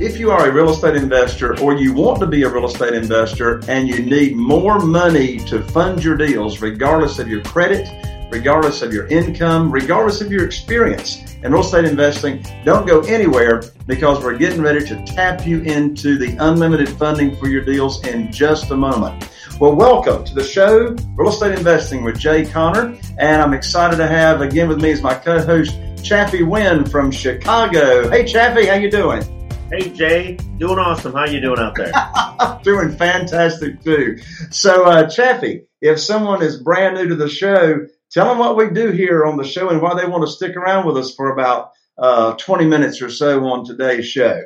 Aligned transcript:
If 0.00 0.18
you 0.18 0.32
are 0.32 0.48
a 0.48 0.52
real 0.52 0.70
estate 0.70 0.96
investor 0.96 1.56
or 1.60 1.76
you 1.76 1.94
want 1.94 2.18
to 2.18 2.26
be 2.26 2.42
a 2.42 2.48
real 2.48 2.66
estate 2.66 2.94
investor 2.94 3.60
and 3.68 3.88
you 3.88 4.02
need 4.02 4.34
more 4.34 4.80
money 4.80 5.38
to 5.44 5.62
fund 5.62 6.02
your 6.02 6.16
deals, 6.16 6.60
regardless 6.60 7.20
of 7.20 7.28
your 7.28 7.44
credit, 7.44 7.88
regardless 8.28 8.82
of 8.82 8.92
your 8.92 9.06
income, 9.06 9.70
regardless 9.70 10.20
of 10.20 10.32
your 10.32 10.44
experience 10.44 11.36
in 11.44 11.52
real 11.52 11.60
estate 11.60 11.84
investing, 11.84 12.44
don't 12.64 12.88
go 12.88 13.02
anywhere 13.02 13.62
because 13.86 14.20
we're 14.20 14.36
getting 14.36 14.60
ready 14.60 14.84
to 14.84 15.00
tap 15.04 15.46
you 15.46 15.60
into 15.60 16.18
the 16.18 16.36
unlimited 16.44 16.88
funding 16.88 17.36
for 17.36 17.46
your 17.46 17.64
deals 17.64 18.04
in 18.04 18.32
just 18.32 18.72
a 18.72 18.76
moment. 18.76 19.30
Well, 19.60 19.76
welcome 19.76 20.24
to 20.24 20.34
the 20.34 20.42
show, 20.42 20.96
Real 21.14 21.30
Estate 21.30 21.56
Investing 21.56 22.02
with 22.02 22.18
Jay 22.18 22.44
Conner, 22.44 22.98
and 23.18 23.40
I'm 23.40 23.54
excited 23.54 23.98
to 23.98 24.08
have 24.08 24.40
again 24.40 24.68
with 24.68 24.82
me 24.82 24.90
as 24.90 25.02
my 25.02 25.14
co-host 25.14 25.78
Chaffee 26.02 26.42
Wynn 26.42 26.84
from 26.84 27.12
Chicago. 27.12 28.10
Hey, 28.10 28.24
Chaffee, 28.24 28.66
how 28.66 28.74
you 28.74 28.90
doing? 28.90 29.43
Hey 29.70 29.88
Jay, 29.90 30.36
doing 30.58 30.78
awesome. 30.78 31.14
How 31.14 31.26
you 31.26 31.40
doing 31.40 31.58
out 31.58 31.74
there? 31.74 31.90
doing 32.62 32.96
fantastic 32.96 33.82
too. 33.82 34.18
So, 34.50 34.84
uh, 34.84 35.08
Chaffee, 35.08 35.62
if 35.80 35.98
someone 35.98 36.42
is 36.42 36.62
brand 36.62 36.96
new 36.96 37.08
to 37.08 37.16
the 37.16 37.30
show, 37.30 37.86
tell 38.10 38.28
them 38.28 38.38
what 38.38 38.56
we 38.56 38.70
do 38.70 38.90
here 38.90 39.24
on 39.24 39.38
the 39.38 39.44
show 39.44 39.70
and 39.70 39.80
why 39.80 39.94
they 39.94 40.06
want 40.06 40.24
to 40.26 40.30
stick 40.30 40.54
around 40.54 40.86
with 40.86 40.98
us 40.98 41.14
for 41.14 41.32
about 41.32 41.70
uh, 41.96 42.34
20 42.34 42.66
minutes 42.66 43.00
or 43.00 43.08
so 43.08 43.42
on 43.46 43.64
today's 43.64 44.06
show. 44.06 44.42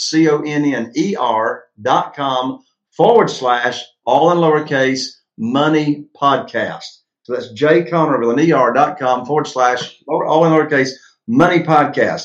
dot 1.81 2.15
com 2.15 2.65
forward 2.91 3.31
slash 3.31 3.85
all 4.05 4.33
in 4.33 4.39
lowercase 4.39 5.11
money 5.37 6.07
podcast. 6.21 6.99
So 7.23 7.35
that's 7.35 7.53
jayconner 7.53 8.19
with 8.19 8.39
an 8.39 8.53
ER 8.53 8.73
dot 8.73 8.99
com 8.99 9.25
forward 9.27 9.47
slash 9.47 10.03
all 10.09 10.45
in 10.47 10.53
lowercase 10.53 10.91
money 11.27 11.61
podcast. 11.61 12.23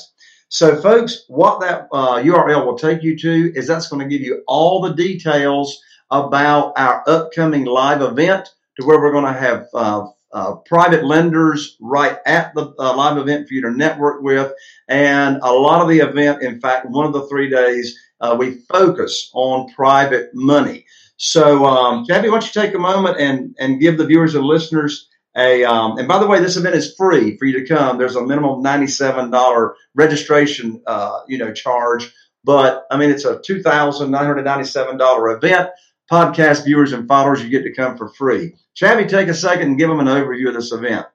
So, 0.53 0.79
folks, 0.79 1.23
what 1.29 1.61
that 1.61 1.87
uh, 1.91 2.21
URL 2.21 2.63
will 2.63 2.77
take 2.77 3.01
you 3.01 3.17
to 3.17 3.51
is 3.55 3.65
that's 3.65 3.87
going 3.87 4.07
to 4.07 4.07
give 4.07 4.23
you 4.23 4.43
all 4.47 4.81
the 4.81 4.93
details 4.93 5.81
about 6.11 6.73
our 6.77 7.03
upcoming 7.07 7.65
live 7.65 8.03
event 8.03 8.53
to 8.79 8.85
where 8.85 8.99
we're 8.99 9.11
going 9.11 9.33
to 9.33 9.39
have 9.39 9.65
uh, 9.73 10.05
uh, 10.31 10.57
private 10.57 11.05
lenders 11.05 11.75
right 11.81 12.19
at 12.27 12.53
the 12.53 12.71
uh, 12.77 12.95
live 12.95 13.17
event 13.17 13.47
for 13.47 13.55
you 13.55 13.63
to 13.63 13.71
network 13.71 14.21
with. 14.21 14.53
And 14.87 15.39
a 15.41 15.51
lot 15.51 15.81
of 15.81 15.89
the 15.89 16.01
event, 16.01 16.43
in 16.43 16.59
fact, 16.59 16.87
one 16.87 17.07
of 17.07 17.13
the 17.13 17.25
three 17.25 17.49
days, 17.49 17.97
uh, 18.21 18.35
we 18.37 18.59
focus 18.71 19.31
on 19.33 19.73
private 19.73 20.35
money. 20.35 20.85
So, 21.17 21.65
um, 21.65 22.05
Kathy, 22.05 22.29
why 22.29 22.39
don't 22.39 22.55
you 22.55 22.61
take 22.61 22.75
a 22.75 22.79
moment 22.79 23.19
and, 23.19 23.55
and 23.57 23.81
give 23.81 23.97
the 23.97 24.05
viewers 24.05 24.35
and 24.35 24.45
listeners 24.45 25.09
a 25.35 25.63
um, 25.63 25.97
and 25.97 26.07
by 26.07 26.19
the 26.19 26.27
way, 26.27 26.39
this 26.39 26.57
event 26.57 26.75
is 26.75 26.95
free 26.95 27.37
for 27.37 27.45
you 27.45 27.59
to 27.59 27.65
come. 27.67 27.97
There's 27.97 28.15
a 28.15 28.25
minimum 28.25 28.61
ninety-seven 28.61 29.31
dollar 29.31 29.75
registration, 29.95 30.81
uh, 30.85 31.21
you 31.27 31.37
know, 31.37 31.51
charge, 31.53 32.13
but 32.43 32.85
I 32.91 32.97
mean 32.97 33.09
it's 33.09 33.25
a 33.25 33.39
two 33.39 33.61
thousand 33.61 34.11
nine 34.11 34.25
hundred 34.25 34.45
ninety-seven 34.45 34.97
dollar 34.97 35.35
event. 35.35 35.69
Podcast 36.11 36.65
viewers 36.65 36.91
and 36.91 37.07
followers, 37.07 37.41
you 37.41 37.49
get 37.49 37.63
to 37.63 37.73
come 37.73 37.97
for 37.97 38.09
free. 38.09 38.53
Chaffee, 38.75 39.05
take 39.05 39.29
a 39.29 39.33
second 39.33 39.69
and 39.69 39.77
give 39.77 39.89
them 39.89 40.01
an 40.01 40.07
overview 40.07 40.49
of 40.49 40.53
this 40.53 40.71
event. 40.73 41.07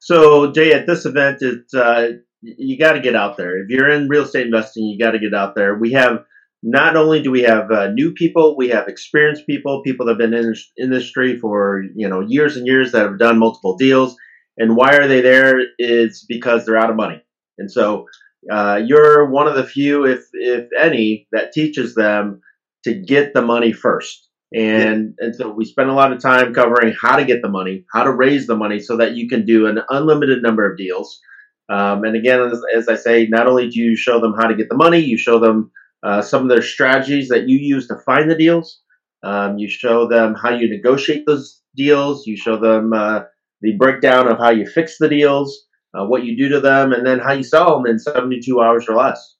So, 0.00 0.52
Jay, 0.52 0.72
at 0.74 0.86
this 0.86 1.06
event, 1.06 1.38
it's 1.40 1.74
uh, 1.74 2.10
you 2.42 2.78
got 2.78 2.92
to 2.92 3.00
get 3.00 3.16
out 3.16 3.36
there. 3.36 3.58
If 3.62 3.70
you're 3.70 3.88
in 3.90 4.08
real 4.08 4.24
estate 4.24 4.46
investing, 4.46 4.84
you 4.84 4.98
got 4.98 5.12
to 5.12 5.18
get 5.18 5.34
out 5.34 5.54
there. 5.54 5.74
We 5.74 5.92
have 5.92 6.26
not 6.62 6.96
only 6.96 7.22
do 7.22 7.30
we 7.30 7.42
have 7.42 7.70
uh, 7.70 7.88
new 7.88 8.12
people, 8.12 8.56
we 8.56 8.68
have 8.68 8.88
experienced 8.88 9.46
people, 9.46 9.82
people 9.82 10.06
that 10.06 10.12
have 10.12 10.18
been 10.18 10.34
in 10.34 10.52
the 10.52 10.82
industry 10.82 11.38
for 11.38 11.84
you 11.94 12.08
know 12.08 12.20
years 12.20 12.56
and 12.56 12.66
years 12.66 12.92
that 12.92 13.02
have 13.02 13.18
done 13.18 13.38
multiple 13.38 13.76
deals. 13.76 14.16
And 14.58 14.74
why 14.74 14.96
are 14.96 15.06
they 15.06 15.20
there? 15.20 15.60
It's 15.78 16.24
because 16.24 16.64
they're 16.64 16.78
out 16.78 16.90
of 16.90 16.96
money. 16.96 17.22
And 17.58 17.70
so 17.70 18.06
uh, 18.50 18.80
you're 18.84 19.30
one 19.30 19.46
of 19.46 19.54
the 19.54 19.64
few, 19.64 20.04
if 20.04 20.24
if 20.32 20.68
any, 20.78 21.26
that 21.32 21.52
teaches 21.52 21.94
them 21.94 22.40
to 22.84 22.94
get 22.94 23.34
the 23.34 23.42
money 23.42 23.72
first. 23.72 24.28
And 24.54 25.14
and 25.18 25.34
so 25.34 25.50
we 25.50 25.64
spend 25.64 25.90
a 25.90 25.94
lot 25.94 26.12
of 26.12 26.22
time 26.22 26.54
covering 26.54 26.94
how 27.00 27.16
to 27.16 27.24
get 27.24 27.42
the 27.42 27.48
money, 27.48 27.84
how 27.92 28.04
to 28.04 28.12
raise 28.12 28.46
the 28.46 28.56
money, 28.56 28.78
so 28.80 28.96
that 28.96 29.14
you 29.14 29.28
can 29.28 29.44
do 29.44 29.66
an 29.66 29.80
unlimited 29.90 30.42
number 30.42 30.70
of 30.70 30.78
deals. 30.78 31.20
Um, 31.68 32.04
and 32.04 32.14
again, 32.14 32.40
as, 32.40 32.62
as, 32.76 32.88
I 32.88 32.94
say, 32.94 33.26
not 33.26 33.48
only 33.48 33.68
do 33.68 33.80
you 33.80 33.96
show 33.96 34.20
them 34.20 34.34
how 34.38 34.46
to 34.46 34.54
get 34.54 34.68
the 34.68 34.76
money, 34.76 35.00
you 35.00 35.18
show 35.18 35.40
them 35.40 35.72
uh, 36.06 36.22
some 36.22 36.42
of 36.42 36.48
their 36.48 36.62
strategies 36.62 37.28
that 37.28 37.48
you 37.48 37.58
use 37.58 37.88
to 37.88 37.96
find 38.06 38.30
the 38.30 38.36
deals. 38.36 38.80
Um, 39.24 39.58
you 39.58 39.68
show 39.68 40.06
them 40.06 40.36
how 40.40 40.50
you 40.50 40.70
negotiate 40.70 41.24
those 41.26 41.62
deals. 41.74 42.28
You 42.28 42.36
show 42.36 42.56
them 42.56 42.92
uh, 42.92 43.22
the 43.60 43.76
breakdown 43.76 44.28
of 44.28 44.38
how 44.38 44.50
you 44.50 44.66
fix 44.66 44.98
the 44.98 45.08
deals, 45.08 45.66
uh, 45.94 46.06
what 46.06 46.24
you 46.24 46.36
do 46.36 46.48
to 46.50 46.60
them, 46.60 46.92
and 46.92 47.04
then 47.04 47.18
how 47.18 47.32
you 47.32 47.42
sell 47.42 47.74
them 47.74 47.90
in 47.90 47.98
72 47.98 48.60
hours 48.60 48.86
or 48.88 48.94
less. 48.94 49.34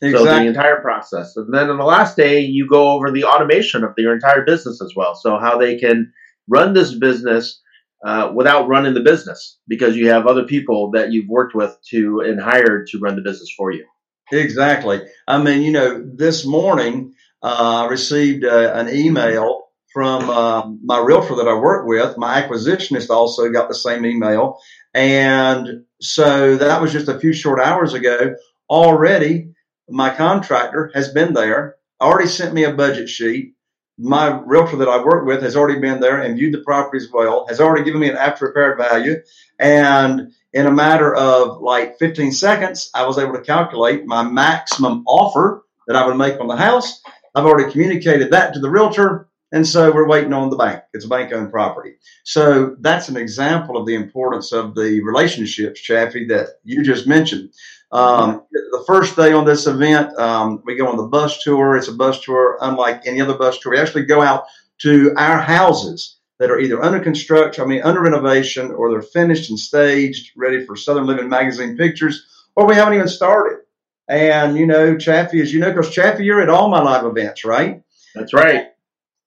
Exactly. 0.00 0.28
So 0.28 0.34
the 0.36 0.46
entire 0.46 0.80
process. 0.80 1.36
And 1.36 1.52
then 1.52 1.70
on 1.70 1.78
the 1.78 1.84
last 1.84 2.16
day, 2.16 2.40
you 2.40 2.68
go 2.68 2.92
over 2.92 3.10
the 3.10 3.24
automation 3.24 3.82
of 3.82 3.94
your 3.98 4.14
entire 4.14 4.44
business 4.44 4.80
as 4.80 4.92
well. 4.94 5.16
So 5.16 5.38
how 5.38 5.58
they 5.58 5.76
can 5.76 6.12
run 6.48 6.72
this 6.72 6.94
business 6.94 7.60
uh, 8.04 8.30
without 8.32 8.68
running 8.68 8.94
the 8.94 9.00
business 9.00 9.58
because 9.66 9.96
you 9.96 10.08
have 10.10 10.28
other 10.28 10.44
people 10.44 10.92
that 10.92 11.10
you've 11.10 11.28
worked 11.28 11.56
with 11.56 11.76
to 11.90 12.20
and 12.20 12.40
hired 12.40 12.86
to 12.88 12.98
run 13.00 13.16
the 13.16 13.22
business 13.22 13.52
for 13.56 13.72
you. 13.72 13.84
Exactly. 14.32 15.02
I 15.28 15.42
mean, 15.42 15.62
you 15.62 15.72
know, 15.72 16.02
this 16.14 16.46
morning 16.46 17.14
uh, 17.42 17.84
I 17.84 17.90
received 17.90 18.44
uh, 18.44 18.72
an 18.74 18.88
email 18.88 19.66
from 19.92 20.30
uh, 20.30 20.66
my 20.82 20.98
realtor 21.00 21.36
that 21.36 21.48
I 21.48 21.54
work 21.54 21.86
with. 21.86 22.16
My 22.16 22.40
acquisitionist 22.40 23.10
also 23.10 23.50
got 23.50 23.68
the 23.68 23.74
same 23.74 24.06
email. 24.06 24.58
And 24.94 25.84
so 26.00 26.56
that 26.56 26.80
was 26.80 26.92
just 26.92 27.08
a 27.08 27.20
few 27.20 27.34
short 27.34 27.60
hours 27.60 27.92
ago. 27.92 28.34
Already, 28.70 29.52
my 29.90 30.08
contractor 30.14 30.90
has 30.94 31.10
been 31.10 31.34
there, 31.34 31.76
already 32.00 32.28
sent 32.28 32.54
me 32.54 32.64
a 32.64 32.72
budget 32.72 33.10
sheet 33.10 33.54
my 33.98 34.40
realtor 34.44 34.76
that 34.78 34.88
I 34.88 35.02
work 35.02 35.26
with 35.26 35.42
has 35.42 35.56
already 35.56 35.80
been 35.80 36.00
there 36.00 36.20
and 36.20 36.36
viewed 36.36 36.54
the 36.54 36.62
property 36.62 37.04
as 37.04 37.10
well, 37.12 37.46
has 37.48 37.60
already 37.60 37.84
given 37.84 38.00
me 38.00 38.08
an 38.08 38.16
after 38.16 38.46
repaired 38.46 38.78
value. 38.78 39.16
And 39.58 40.32
in 40.52 40.66
a 40.66 40.72
matter 40.72 41.14
of 41.14 41.60
like 41.60 41.98
15 41.98 42.32
seconds, 42.32 42.90
I 42.94 43.06
was 43.06 43.18
able 43.18 43.34
to 43.34 43.42
calculate 43.42 44.06
my 44.06 44.22
maximum 44.22 45.04
offer 45.06 45.64
that 45.86 45.96
I 45.96 46.06
would 46.06 46.16
make 46.16 46.40
on 46.40 46.48
the 46.48 46.56
house. 46.56 47.00
I've 47.34 47.46
already 47.46 47.70
communicated 47.70 48.32
that 48.32 48.54
to 48.54 48.60
the 48.60 48.70
realtor. 48.70 49.28
And 49.52 49.66
so 49.66 49.92
we're 49.92 50.08
waiting 50.08 50.32
on 50.32 50.48
the 50.48 50.56
bank. 50.56 50.82
It's 50.94 51.04
a 51.04 51.08
bank 51.08 51.32
owned 51.32 51.50
property. 51.50 51.96
So 52.24 52.76
that's 52.80 53.10
an 53.10 53.18
example 53.18 53.76
of 53.76 53.86
the 53.86 53.94
importance 53.94 54.52
of 54.52 54.74
the 54.74 55.02
relationships, 55.02 55.80
Chaffee, 55.80 56.26
that 56.28 56.48
you 56.64 56.82
just 56.82 57.06
mentioned. 57.06 57.52
Um, 57.92 58.42
the 58.50 58.84
first 58.86 59.16
day 59.16 59.32
on 59.32 59.44
this 59.44 59.66
event, 59.66 60.18
um, 60.18 60.62
we 60.64 60.76
go 60.76 60.88
on 60.88 60.96
the 60.96 61.02
bus 61.06 61.42
tour. 61.42 61.76
It's 61.76 61.88
a 61.88 61.92
bus 61.92 62.20
tour 62.22 62.58
unlike 62.62 63.02
any 63.06 63.20
other 63.20 63.36
bus 63.36 63.58
tour. 63.58 63.72
We 63.72 63.78
actually 63.78 64.06
go 64.06 64.22
out 64.22 64.44
to 64.78 65.12
our 65.16 65.40
houses 65.40 66.18
that 66.38 66.50
are 66.50 66.58
either 66.58 66.82
under 66.82 66.98
construction, 66.98 67.62
I 67.62 67.66
mean, 67.66 67.82
under 67.82 68.00
renovation, 68.00 68.72
or 68.72 68.90
they're 68.90 69.02
finished 69.02 69.50
and 69.50 69.58
staged, 69.58 70.32
ready 70.36 70.64
for 70.64 70.74
Southern 70.74 71.06
Living 71.06 71.28
magazine 71.28 71.76
pictures, 71.76 72.26
or 72.56 72.66
we 72.66 72.74
haven't 72.74 72.94
even 72.94 73.08
started. 73.08 73.60
And, 74.08 74.56
you 74.56 74.66
know, 74.66 74.96
Chaffee, 74.96 75.40
as 75.40 75.52
you 75.52 75.60
know, 75.60 75.70
because 75.70 75.94
Chaffee, 75.94 76.24
you're 76.24 76.42
at 76.42 76.48
all 76.48 76.68
my 76.68 76.82
live 76.82 77.04
events, 77.04 77.44
right? 77.44 77.82
That's 78.14 78.34
right. 78.34 78.68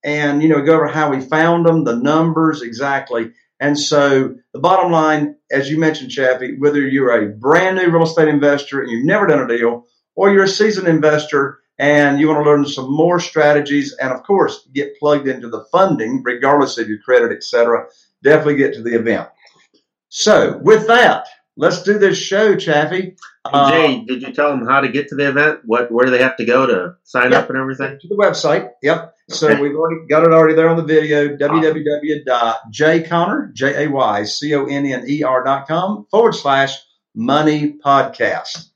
And, 0.03 0.43
you 0.43 0.49
know, 0.49 0.61
go 0.61 0.75
over 0.75 0.87
how 0.87 1.09
we 1.09 1.21
found 1.21 1.65
them, 1.65 1.83
the 1.83 1.95
numbers, 1.95 2.61
exactly. 2.61 3.31
And 3.59 3.79
so 3.79 4.35
the 4.53 4.59
bottom 4.59 4.91
line, 4.91 5.35
as 5.49 5.69
you 5.69 5.79
mentioned, 5.79 6.11
Chaffee, 6.11 6.57
whether 6.57 6.81
you're 6.81 7.11
a 7.11 7.29
brand 7.29 7.77
new 7.77 7.89
real 7.89 8.03
estate 8.03 8.27
investor 8.27 8.81
and 8.81 8.91
you've 8.91 9.05
never 9.05 9.27
done 9.27 9.39
a 9.39 9.47
deal, 9.47 9.85
or 10.15 10.31
you're 10.31 10.43
a 10.43 10.47
seasoned 10.47 10.87
investor 10.87 11.59
and 11.77 12.19
you 12.19 12.27
want 12.27 12.43
to 12.43 12.49
learn 12.49 12.65
some 12.65 12.93
more 12.93 13.19
strategies 13.19 13.93
and 13.93 14.11
of 14.11 14.23
course 14.23 14.67
get 14.73 14.97
plugged 14.97 15.27
into 15.27 15.49
the 15.49 15.65
funding, 15.71 16.21
regardless 16.23 16.77
of 16.77 16.87
your 16.87 16.99
credit, 16.99 17.31
etc., 17.31 17.87
definitely 18.23 18.55
get 18.55 18.73
to 18.73 18.81
the 18.81 18.95
event. 18.95 19.27
So 20.09 20.57
with 20.57 20.87
that, 20.87 21.27
let's 21.57 21.83
do 21.83 21.97
this 21.97 22.17
show, 22.17 22.55
Chaffee. 22.55 23.15
Jay, 23.53 24.01
uh, 24.01 24.05
did 24.07 24.21
you 24.21 24.33
tell 24.33 24.49
them 24.49 24.65
how 24.65 24.81
to 24.81 24.89
get 24.89 25.09
to 25.09 25.15
the 25.15 25.29
event? 25.29 25.61
What 25.65 25.91
where 25.91 26.05
do 26.05 26.11
they 26.11 26.21
have 26.21 26.37
to 26.37 26.45
go 26.45 26.65
to 26.65 26.95
sign 27.03 27.31
yep, 27.31 27.43
up 27.43 27.49
and 27.49 27.59
everything? 27.59 27.99
To 27.99 28.07
the 28.07 28.15
website. 28.15 28.71
Yep. 28.81 29.14
So 29.29 29.49
okay. 29.49 29.59
we've 29.59 29.75
already 29.75 30.05
got 30.07 30.23
it 30.23 30.31
already 30.31 30.53
there 30.53 30.69
on 30.69 30.77
the 30.77 30.83
video. 30.83 31.35
www.jayconner, 31.35 33.53
J 33.53 33.85
A 33.85 33.89
Y 33.89 34.23
C 34.23 34.53
O 34.53 34.65
N 34.65 34.85
N 34.85 35.03
E 35.07 35.23
R 35.23 35.43
dot 35.43 35.67
com 35.67 36.05
forward 36.11 36.33
slash 36.33 36.77
money 37.15 37.75
podcast. 37.83 38.67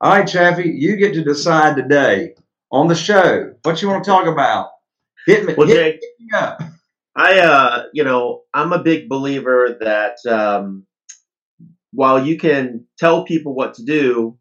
All 0.00 0.12
right, 0.12 0.26
Chaffee, 0.26 0.70
you 0.70 0.96
get 0.96 1.12
to 1.14 1.24
decide 1.24 1.76
today 1.76 2.34
on 2.70 2.88
the 2.88 2.94
show 2.94 3.52
what 3.64 3.82
you 3.82 3.88
want 3.88 4.04
to 4.04 4.10
talk 4.10 4.26
about. 4.26 4.70
Hit 5.26 5.44
me. 5.44 5.54
Well, 5.54 5.66
hit, 5.66 5.76
Jay, 5.76 5.98
hit 6.00 6.14
me 6.18 6.28
up. 6.32 6.62
I, 7.14 7.40
uh, 7.40 7.84
you 7.92 8.04
know, 8.04 8.42
I'm 8.54 8.72
a 8.72 8.82
big 8.82 9.08
believer 9.08 9.76
that 9.80 10.16
um, 10.30 10.86
while 11.92 12.24
you 12.24 12.38
can 12.38 12.86
tell 12.96 13.24
people 13.24 13.54
what 13.54 13.74
to 13.74 13.84
do 13.84 14.38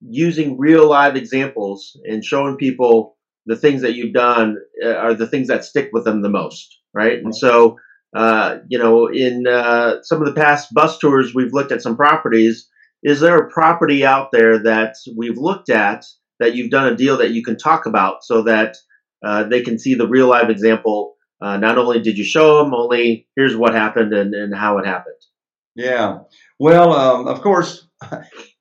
using 0.00 0.56
real 0.56 0.88
live 0.88 1.16
examples 1.16 2.00
and 2.08 2.24
showing 2.24 2.56
people 2.56 3.18
the 3.46 3.56
things 3.56 3.82
that 3.82 3.94
you've 3.94 4.12
done 4.12 4.56
uh, 4.84 4.94
are 4.94 5.14
the 5.14 5.26
things 5.26 5.48
that 5.48 5.64
stick 5.64 5.90
with 5.92 6.04
them 6.04 6.22
the 6.22 6.28
most, 6.28 6.78
right? 6.94 7.18
And 7.18 7.34
so, 7.34 7.78
uh, 8.14 8.58
you 8.68 8.78
know, 8.78 9.06
in 9.06 9.46
uh, 9.46 10.02
some 10.02 10.20
of 10.20 10.26
the 10.26 10.40
past 10.40 10.72
bus 10.72 10.98
tours, 10.98 11.34
we've 11.34 11.52
looked 11.52 11.72
at 11.72 11.82
some 11.82 11.96
properties. 11.96 12.68
Is 13.02 13.20
there 13.20 13.38
a 13.38 13.50
property 13.50 14.04
out 14.04 14.30
there 14.32 14.62
that 14.64 14.96
we've 15.16 15.38
looked 15.38 15.70
at 15.70 16.04
that 16.38 16.54
you've 16.54 16.70
done 16.70 16.92
a 16.92 16.96
deal 16.96 17.16
that 17.18 17.30
you 17.30 17.42
can 17.42 17.56
talk 17.56 17.86
about 17.86 18.24
so 18.24 18.42
that 18.42 18.76
uh, 19.24 19.44
they 19.44 19.62
can 19.62 19.78
see 19.78 19.94
the 19.94 20.08
real 20.08 20.28
live 20.28 20.50
example? 20.50 21.16
Uh, 21.40 21.56
not 21.56 21.78
only 21.78 22.00
did 22.00 22.18
you 22.18 22.24
show 22.24 22.58
them, 22.58 22.74
only 22.74 23.26
here's 23.36 23.56
what 23.56 23.74
happened 23.74 24.12
and, 24.12 24.34
and 24.34 24.54
how 24.54 24.78
it 24.78 24.86
happened. 24.86 25.16
Yeah. 25.74 26.18
Well, 26.58 26.92
um, 26.92 27.26
of 27.26 27.40
course, 27.40 27.86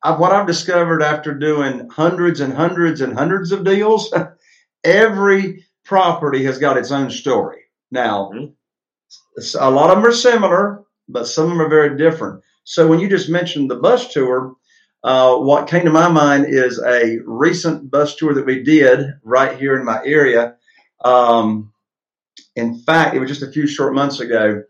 what 0.03 0.31
I've 0.31 0.47
discovered 0.47 1.01
after 1.01 1.33
doing 1.33 1.89
hundreds 1.89 2.39
and 2.39 2.53
hundreds 2.53 3.01
and 3.01 3.13
hundreds 3.13 3.51
of 3.51 3.65
deals, 3.65 4.13
every 4.83 5.65
property 5.83 6.43
has 6.45 6.57
got 6.57 6.77
its 6.77 6.91
own 6.91 7.09
story. 7.09 7.61
Now, 7.91 8.31
mm-hmm. 8.33 9.57
a 9.59 9.71
lot 9.71 9.89
of 9.89 9.97
them 9.97 10.05
are 10.05 10.13
similar, 10.13 10.83
but 11.07 11.27
some 11.27 11.45
of 11.45 11.49
them 11.51 11.61
are 11.61 11.69
very 11.69 11.97
different. 11.97 12.43
So 12.63 12.87
when 12.87 12.99
you 12.99 13.09
just 13.09 13.29
mentioned 13.29 13.69
the 13.69 13.75
bus 13.75 14.13
tour, 14.13 14.55
uh, 15.03 15.37
what 15.37 15.67
came 15.67 15.85
to 15.85 15.91
my 15.91 16.09
mind 16.09 16.45
is 16.47 16.79
a 16.79 17.19
recent 17.25 17.89
bus 17.89 18.15
tour 18.15 18.33
that 18.33 18.45
we 18.45 18.63
did 18.63 19.13
right 19.23 19.57
here 19.57 19.77
in 19.77 19.85
my 19.85 20.01
area. 20.05 20.55
Um, 21.03 21.73
in 22.55 22.79
fact, 22.79 23.15
it 23.15 23.19
was 23.19 23.29
just 23.29 23.43
a 23.43 23.51
few 23.51 23.65
short 23.65 23.95
months 23.95 24.19
ago. 24.19 24.63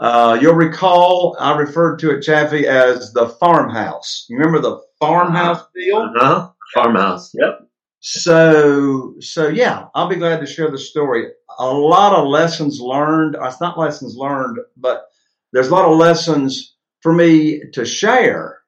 Uh, 0.00 0.38
you'll 0.40 0.54
recall 0.54 1.36
I 1.38 1.56
referred 1.56 1.98
to 1.98 2.10
it, 2.10 2.22
Chaffee, 2.22 2.66
as 2.66 3.12
the 3.12 3.28
farmhouse. 3.28 4.26
You 4.28 4.36
remember 4.38 4.60
the 4.60 4.80
farmhouse 4.98 5.64
deal? 5.74 5.98
Uh-huh. 5.98 6.50
Farmhouse. 6.74 7.32
Yep. 7.34 7.68
So, 8.04 9.14
so 9.20 9.48
yeah, 9.48 9.86
I'll 9.94 10.08
be 10.08 10.16
glad 10.16 10.40
to 10.40 10.46
share 10.46 10.70
the 10.70 10.78
story. 10.78 11.28
A 11.60 11.66
lot 11.66 12.12
of 12.12 12.26
lessons 12.26 12.80
learned. 12.80 13.36
It's 13.40 13.60
not 13.60 13.78
lessons 13.78 14.16
learned, 14.16 14.58
but 14.76 15.06
there's 15.52 15.68
a 15.68 15.74
lot 15.74 15.88
of 15.88 15.96
lessons 15.96 16.74
for 17.00 17.12
me 17.12 17.62
to 17.72 17.84
share 17.84 18.62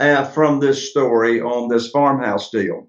uh, 0.00 0.24
from 0.24 0.60
this 0.60 0.90
story 0.90 1.42
on 1.42 1.68
this 1.68 1.90
farmhouse 1.90 2.50
deal. 2.50 2.88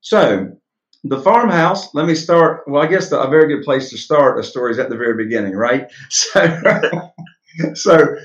So, 0.00 0.56
the 1.02 1.20
farmhouse, 1.20 1.92
let 1.92 2.06
me 2.06 2.14
start. 2.14 2.62
Well, 2.68 2.80
I 2.82 2.86
guess 2.86 3.10
the, 3.10 3.20
a 3.20 3.28
very 3.28 3.52
good 3.52 3.64
place 3.64 3.90
to 3.90 3.98
start 3.98 4.38
a 4.38 4.44
story 4.44 4.70
is 4.70 4.78
at 4.78 4.90
the 4.90 4.96
very 4.96 5.22
beginning, 5.22 5.54
right? 5.54 5.90
So, 6.10 7.74
so 7.74 8.16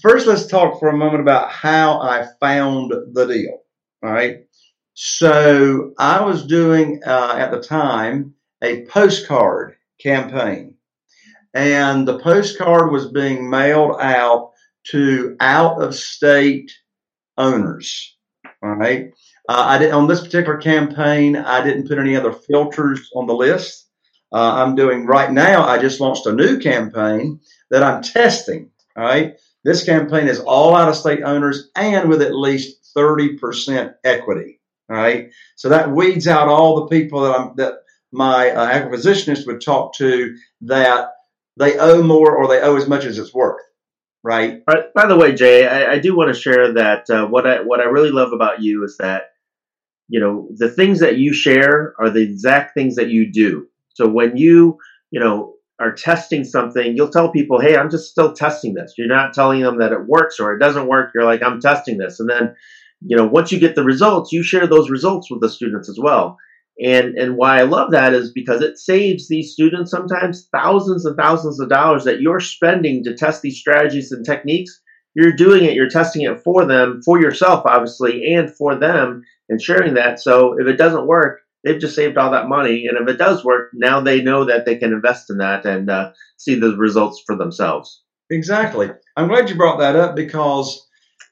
first, 0.00 0.28
let's 0.28 0.46
talk 0.46 0.78
for 0.78 0.88
a 0.88 0.96
moment 0.96 1.22
about 1.22 1.50
how 1.50 2.00
I 2.00 2.28
found 2.38 2.92
the 3.14 3.26
deal. 3.26 3.62
All 4.04 4.12
right. 4.12 4.45
So 4.98 5.92
I 5.98 6.22
was 6.24 6.46
doing 6.46 7.02
uh, 7.06 7.34
at 7.36 7.50
the 7.50 7.60
time 7.60 8.32
a 8.62 8.86
postcard 8.86 9.76
campaign, 10.00 10.76
and 11.52 12.08
the 12.08 12.18
postcard 12.18 12.90
was 12.90 13.12
being 13.12 13.50
mailed 13.50 14.00
out 14.00 14.52
to 14.84 15.36
out 15.38 15.82
of 15.82 15.94
state 15.94 16.72
owners. 17.36 18.16
All 18.62 18.70
right. 18.70 19.12
Uh, 19.50 19.64
I 19.66 19.76
did 19.76 19.92
on 19.92 20.08
this 20.08 20.22
particular 20.22 20.56
campaign. 20.56 21.36
I 21.36 21.62
didn't 21.62 21.88
put 21.88 21.98
any 21.98 22.16
other 22.16 22.32
filters 22.32 23.10
on 23.14 23.26
the 23.26 23.34
list. 23.34 23.90
Uh, 24.32 24.54
I'm 24.54 24.74
doing 24.76 25.04
right 25.04 25.30
now. 25.30 25.62
I 25.62 25.76
just 25.76 26.00
launched 26.00 26.24
a 26.24 26.32
new 26.32 26.58
campaign 26.58 27.38
that 27.70 27.82
I'm 27.82 28.02
testing. 28.02 28.70
All 28.96 29.04
right. 29.04 29.34
This 29.62 29.84
campaign 29.84 30.26
is 30.26 30.40
all 30.40 30.74
out 30.74 30.88
of 30.88 30.96
state 30.96 31.22
owners 31.22 31.68
and 31.76 32.08
with 32.08 32.22
at 32.22 32.34
least 32.34 32.94
30% 32.96 33.92
equity. 34.02 34.56
Right. 34.88 35.30
So 35.56 35.68
that 35.70 35.90
weeds 35.90 36.28
out 36.28 36.48
all 36.48 36.76
the 36.80 36.86
people 36.86 37.22
that 37.22 37.38
I'm, 37.38 37.56
that 37.56 37.74
my 38.12 38.50
uh, 38.50 38.72
acquisitionist 38.80 39.46
would 39.46 39.60
talk 39.60 39.94
to 39.96 40.36
that 40.62 41.08
they 41.58 41.78
owe 41.78 42.02
more 42.02 42.36
or 42.36 42.46
they 42.46 42.60
owe 42.60 42.76
as 42.76 42.88
much 42.88 43.04
as 43.04 43.18
it's 43.18 43.34
worth. 43.34 43.60
Right. 44.22 44.64
By 44.66 45.06
the 45.06 45.16
way, 45.16 45.34
Jay, 45.34 45.66
I, 45.66 45.94
I 45.94 45.98
do 45.98 46.16
want 46.16 46.34
to 46.34 46.40
share 46.40 46.74
that 46.74 47.08
uh, 47.10 47.26
what 47.26 47.46
I 47.46 47.62
what 47.62 47.80
I 47.80 47.84
really 47.84 48.10
love 48.10 48.32
about 48.32 48.60
you 48.60 48.84
is 48.84 48.96
that 48.98 49.24
you 50.08 50.20
know 50.20 50.48
the 50.56 50.68
things 50.70 51.00
that 51.00 51.18
you 51.18 51.32
share 51.32 51.94
are 51.98 52.10
the 52.10 52.22
exact 52.22 52.74
things 52.74 52.96
that 52.96 53.08
you 53.08 53.30
do. 53.30 53.68
So 53.94 54.08
when 54.08 54.36
you 54.36 54.78
you 55.10 55.20
know 55.20 55.54
are 55.78 55.92
testing 55.92 56.42
something, 56.44 56.96
you'll 56.96 57.10
tell 57.10 57.30
people, 57.30 57.60
"Hey, 57.60 57.76
I'm 57.76 57.90
just 57.90 58.10
still 58.10 58.32
testing 58.32 58.74
this." 58.74 58.94
You're 58.98 59.08
not 59.08 59.32
telling 59.34 59.60
them 59.62 59.78
that 59.78 59.92
it 59.92 60.06
works 60.06 60.40
or 60.40 60.54
it 60.54 60.58
doesn't 60.58 60.88
work. 60.88 61.12
You're 61.14 61.24
like, 61.24 61.42
"I'm 61.42 61.60
testing 61.60 61.98
this," 61.98 62.18
and 62.18 62.28
then 62.28 62.54
you 63.00 63.16
know, 63.16 63.26
once 63.26 63.52
you 63.52 63.58
get 63.58 63.74
the 63.74 63.84
results, 63.84 64.32
you 64.32 64.42
share 64.42 64.66
those 64.66 64.90
results 64.90 65.30
with 65.30 65.40
the 65.40 65.50
students 65.50 65.88
as 65.88 65.98
well. 66.00 66.38
And 66.82 67.16
and 67.16 67.36
why 67.36 67.58
I 67.58 67.62
love 67.62 67.90
that 67.92 68.12
is 68.12 68.32
because 68.32 68.60
it 68.60 68.78
saves 68.78 69.28
these 69.28 69.52
students 69.52 69.90
sometimes 69.90 70.48
thousands 70.52 71.06
and 71.06 71.16
thousands 71.16 71.58
of 71.58 71.70
dollars 71.70 72.04
that 72.04 72.20
you're 72.20 72.40
spending 72.40 73.02
to 73.04 73.16
test 73.16 73.40
these 73.42 73.58
strategies 73.58 74.12
and 74.12 74.24
techniques. 74.24 74.80
You're 75.14 75.32
doing 75.32 75.64
it, 75.64 75.72
you're 75.72 75.88
testing 75.88 76.22
it 76.22 76.42
for 76.44 76.66
them, 76.66 77.00
for 77.02 77.18
yourself, 77.18 77.62
obviously, 77.64 78.34
and 78.34 78.54
for 78.54 78.78
them, 78.78 79.22
and 79.48 79.60
sharing 79.60 79.94
that. 79.94 80.20
So 80.20 80.54
if 80.60 80.66
it 80.66 80.76
doesn't 80.76 81.06
work, 81.06 81.40
they've 81.64 81.80
just 81.80 81.96
saved 81.96 82.18
all 82.18 82.32
that 82.32 82.48
money. 82.48 82.84
And 82.86 82.98
if 82.98 83.12
it 83.12 83.18
does 83.18 83.42
work, 83.42 83.70
now 83.72 84.00
they 84.00 84.20
know 84.22 84.44
that 84.44 84.66
they 84.66 84.76
can 84.76 84.92
invest 84.92 85.30
in 85.30 85.38
that 85.38 85.64
and 85.64 85.88
uh, 85.88 86.12
see 86.36 86.56
the 86.56 86.76
results 86.76 87.22
for 87.26 87.34
themselves. 87.34 88.02
Exactly. 88.30 88.90
I'm 89.16 89.28
glad 89.28 89.48
you 89.48 89.56
brought 89.56 89.78
that 89.78 89.96
up 89.96 90.16
because, 90.16 90.85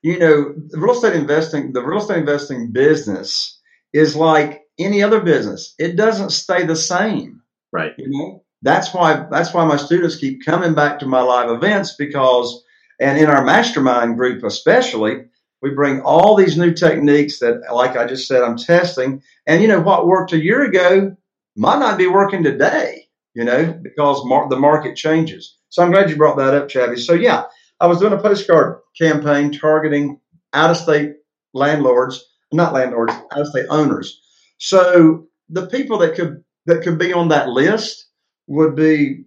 you 0.05 0.19
know, 0.19 0.53
the 0.69 0.79
real 0.79 0.93
estate 0.93 1.17
investing, 1.17 1.73
the 1.73 1.83
real 1.83 1.99
estate 1.99 2.19
investing 2.19 2.73
business 2.73 3.59
is 3.95 4.15
like 4.15 4.61
any 4.79 5.03
other 5.03 5.21
business. 5.21 5.75
It 5.79 5.97
doesn't 5.97 6.31
stay 6.31 6.67
the 6.67 6.77
same. 6.77 7.41
Right. 7.73 7.93
You 7.97 8.11
know, 8.11 8.45
that's 8.61 8.93
why 8.93 9.27
that's 9.31 9.55
why 9.55 9.65
my 9.65 9.79
students 9.79 10.17
keep 10.17 10.45
coming 10.45 10.75
back 10.75 10.99
to 10.99 11.07
my 11.07 11.23
live 11.23 11.49
events 11.49 11.97
because, 11.97 12.63
and 13.01 13.19
in 13.19 13.31
our 13.31 13.47
mastermind 13.47 14.19
group 14.19 14.45
especially, 14.45 15.25
we 15.63 15.71
bring 15.71 16.03
all 16.03 16.37
these 16.37 16.59
new 16.59 16.75
techniques 16.75 17.39
that, 17.39 17.63
like 17.73 17.97
I 17.97 18.07
just 18.07 18.29
said, 18.29 18.43
I'm 18.43 18.59
testing. 18.59 19.23
And 19.47 19.63
you 19.63 19.69
know 19.69 19.81
what 19.81 20.07
worked 20.07 20.35
a 20.35 20.45
year 20.45 20.65
ago 20.65 21.17
might 21.57 21.79
not 21.79 21.97
be 21.97 22.09
working 22.09 22.45
today. 22.45 23.07
You 23.33 23.45
know, 23.45 23.73
because 23.83 24.23
mar- 24.27 24.51
the 24.51 24.59
market 24.59 24.97
changes. 24.97 25.57
So 25.71 25.83
I'm 25.83 25.93
glad 25.93 26.11
you 26.11 26.17
brought 26.17 26.37
that 26.37 26.53
up, 26.53 26.69
Chaffee. 26.69 26.99
So 26.99 27.15
yeah, 27.15 27.45
I 27.81 27.87
was 27.87 27.99
doing 27.99 28.13
a 28.13 28.21
postcard 28.21 28.81
campaign 28.99 29.53
targeting 29.53 30.21
out 30.53 30.71
of 30.71 30.77
state 30.77 31.17
landlords, 31.53 32.25
not 32.53 32.73
landlords, 32.73 33.13
out 33.13 33.41
of 33.41 33.49
state 33.49 33.67
owners. 33.71 34.21
So 34.59 35.27
the 35.49 35.67
people 35.67 35.99
that 35.99 36.15
could 36.15 36.45
that 36.67 36.83
could 36.83 36.99
be 36.99 37.13
on 37.13 37.29
that 37.29 37.49
list 37.49 38.09
would 38.47 38.75
be 38.75 39.25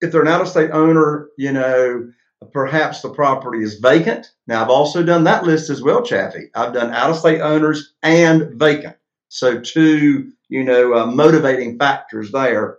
if 0.00 0.12
they're 0.12 0.22
an 0.22 0.28
out 0.28 0.40
of 0.40 0.48
state 0.48 0.70
owner, 0.70 1.28
you 1.36 1.52
know, 1.52 2.10
perhaps 2.52 3.02
the 3.02 3.10
property 3.10 3.62
is 3.62 3.80
vacant. 3.80 4.28
Now 4.46 4.62
I've 4.62 4.70
also 4.70 5.02
done 5.02 5.24
that 5.24 5.44
list 5.44 5.70
as 5.70 5.82
well, 5.82 6.02
Chaffee. 6.02 6.50
I've 6.54 6.72
done 6.72 6.92
out 6.92 7.10
of 7.10 7.16
state 7.16 7.40
owners 7.40 7.94
and 8.02 8.58
vacant. 8.58 8.96
So 9.28 9.60
two, 9.60 10.32
you 10.48 10.64
know, 10.64 10.94
uh, 10.94 11.06
motivating 11.06 11.78
factors 11.78 12.30
there. 12.32 12.78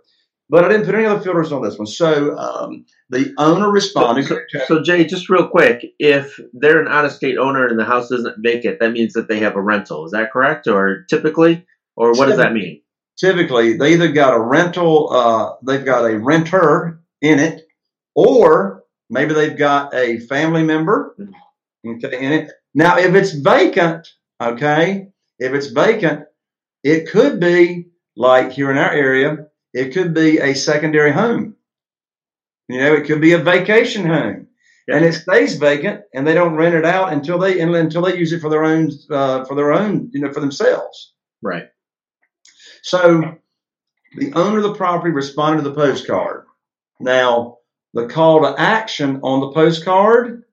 But 0.50 0.64
I 0.64 0.68
didn't 0.68 0.86
put 0.86 0.96
any 0.96 1.04
other 1.04 1.20
filters 1.20 1.52
on 1.52 1.62
this 1.62 1.78
one. 1.78 1.86
So 1.86 2.36
um, 2.36 2.84
the 3.08 3.32
owner 3.38 3.70
responded. 3.70 4.26
So, 4.26 4.40
so, 4.48 4.58
so, 4.66 4.82
Jay, 4.82 5.04
just 5.04 5.30
real 5.30 5.46
quick, 5.46 5.86
if 6.00 6.40
they're 6.52 6.80
an 6.82 6.88
out-of-state 6.88 7.38
owner 7.38 7.68
and 7.68 7.78
the 7.78 7.84
house 7.84 8.10
isn't 8.10 8.42
vacant, 8.42 8.80
that 8.80 8.90
means 8.90 9.12
that 9.12 9.28
they 9.28 9.38
have 9.38 9.54
a 9.54 9.62
rental. 9.62 10.04
Is 10.06 10.10
that 10.10 10.32
correct? 10.32 10.66
Or 10.66 11.04
typically, 11.08 11.64
or 11.94 12.14
what 12.14 12.26
does 12.26 12.38
that 12.38 12.52
mean? 12.52 12.82
Typically, 13.16 13.76
they 13.76 13.92
either 13.92 14.10
got 14.10 14.34
a 14.34 14.40
rental, 14.40 15.12
uh, 15.12 15.54
they've 15.64 15.84
got 15.84 16.10
a 16.10 16.18
renter 16.18 17.00
in 17.22 17.38
it, 17.38 17.62
or 18.16 18.82
maybe 19.08 19.34
they've 19.34 19.56
got 19.56 19.94
a 19.94 20.18
family 20.20 20.64
member 20.64 21.14
okay, 21.86 22.24
in 22.26 22.32
it. 22.32 22.50
Now, 22.74 22.98
if 22.98 23.14
it's 23.14 23.32
vacant, 23.34 24.08
okay, 24.42 25.10
if 25.38 25.52
it's 25.52 25.68
vacant, 25.68 26.24
it 26.82 27.08
could 27.08 27.38
be 27.38 27.90
like 28.16 28.50
here 28.50 28.70
in 28.70 28.78
our 28.78 28.90
area 28.90 29.46
it 29.72 29.92
could 29.92 30.14
be 30.14 30.38
a 30.38 30.54
secondary 30.54 31.12
home. 31.12 31.56
You 32.68 32.78
know, 32.78 32.94
it 32.94 33.06
could 33.06 33.20
be 33.20 33.32
a 33.32 33.38
vacation 33.38 34.06
home, 34.06 34.46
yeah. 34.86 34.96
and 34.96 35.04
it 35.04 35.14
stays 35.14 35.56
vacant, 35.56 36.02
and 36.14 36.26
they 36.26 36.34
don't 36.34 36.54
rent 36.54 36.74
it 36.74 36.84
out 36.84 37.12
until 37.12 37.38
they 37.38 37.60
until 37.60 38.02
they 38.02 38.16
use 38.16 38.32
it 38.32 38.40
for 38.40 38.48
their 38.48 38.64
own 38.64 38.90
uh, 39.10 39.44
for 39.44 39.54
their 39.56 39.72
own 39.72 40.10
you 40.12 40.20
know 40.20 40.32
for 40.32 40.40
themselves. 40.40 41.14
Right. 41.42 41.68
So 42.82 43.38
the 44.16 44.32
owner 44.34 44.58
of 44.58 44.62
the 44.62 44.74
property 44.74 45.12
responded 45.12 45.62
to 45.62 45.68
the 45.68 45.74
postcard. 45.74 46.46
Now 47.00 47.58
the 47.92 48.06
call 48.06 48.42
to 48.42 48.60
action 48.60 49.20
on 49.22 49.40
the 49.40 49.52
postcard 49.52 50.44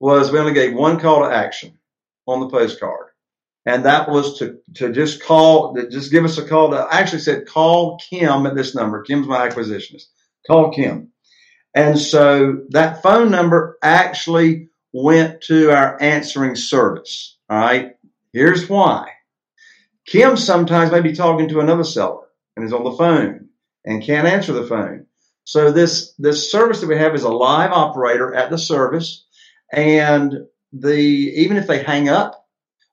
was 0.00 0.30
we 0.30 0.38
only 0.38 0.54
gave 0.54 0.74
one 0.74 0.98
call 0.98 1.20
to 1.20 1.34
action 1.34 1.78
on 2.26 2.40
the 2.40 2.48
postcard 2.48 3.07
and 3.68 3.84
that 3.84 4.08
was 4.08 4.38
to 4.38 4.58
to 4.76 4.90
just 4.90 5.22
call, 5.22 5.76
just 5.90 6.10
give 6.10 6.24
us 6.24 6.38
a 6.38 6.48
call. 6.48 6.70
To, 6.70 6.78
I 6.78 7.00
actually 7.00 7.20
said 7.20 7.46
call 7.46 7.98
Kim 7.98 8.46
at 8.46 8.54
this 8.54 8.74
number. 8.74 9.02
Kim's 9.02 9.26
my 9.26 9.46
acquisitionist. 9.46 10.06
Call 10.46 10.72
Kim, 10.72 11.12
and 11.74 11.98
so 11.98 12.62
that 12.70 13.02
phone 13.02 13.30
number 13.30 13.76
actually 13.82 14.70
went 14.94 15.42
to 15.42 15.70
our 15.70 16.00
answering 16.00 16.56
service. 16.56 17.36
All 17.50 17.58
right, 17.58 17.96
here's 18.32 18.70
why. 18.70 19.10
Kim 20.06 20.38
sometimes 20.38 20.90
may 20.90 21.02
be 21.02 21.12
talking 21.12 21.50
to 21.50 21.60
another 21.60 21.84
seller 21.84 22.24
and 22.56 22.64
is 22.64 22.72
on 22.72 22.84
the 22.84 22.92
phone 22.92 23.48
and 23.84 24.02
can't 24.02 24.26
answer 24.26 24.54
the 24.54 24.66
phone. 24.66 25.04
So 25.44 25.72
this 25.72 26.14
this 26.14 26.50
service 26.50 26.80
that 26.80 26.88
we 26.88 26.96
have 26.96 27.14
is 27.14 27.24
a 27.24 27.28
live 27.28 27.72
operator 27.72 28.34
at 28.34 28.48
the 28.48 28.56
service, 28.56 29.26
and 29.70 30.46
the 30.72 30.96
even 31.36 31.58
if 31.58 31.66
they 31.66 31.82
hang 31.82 32.08
up 32.08 32.47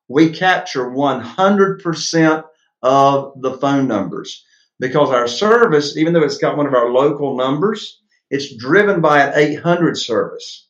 we 0.07 0.31
capture 0.31 0.85
100% 0.85 2.43
of 2.83 3.41
the 3.41 3.57
phone 3.57 3.87
numbers 3.87 4.43
because 4.79 5.09
our 5.09 5.27
service, 5.27 5.97
even 5.97 6.13
though 6.13 6.23
it's 6.23 6.37
got 6.37 6.57
one 6.57 6.67
of 6.67 6.73
our 6.73 6.89
local 6.89 7.37
numbers, 7.37 8.01
it's 8.29 8.55
driven 8.55 9.01
by 9.01 9.21
an 9.21 9.33
800 9.35 9.97
service. 9.97 10.67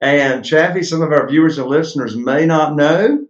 And 0.00 0.44
Chaffee, 0.44 0.82
some 0.82 1.02
of 1.02 1.12
our 1.12 1.28
viewers 1.28 1.58
and 1.58 1.68
listeners 1.68 2.16
may 2.16 2.46
not 2.46 2.74
know 2.74 3.26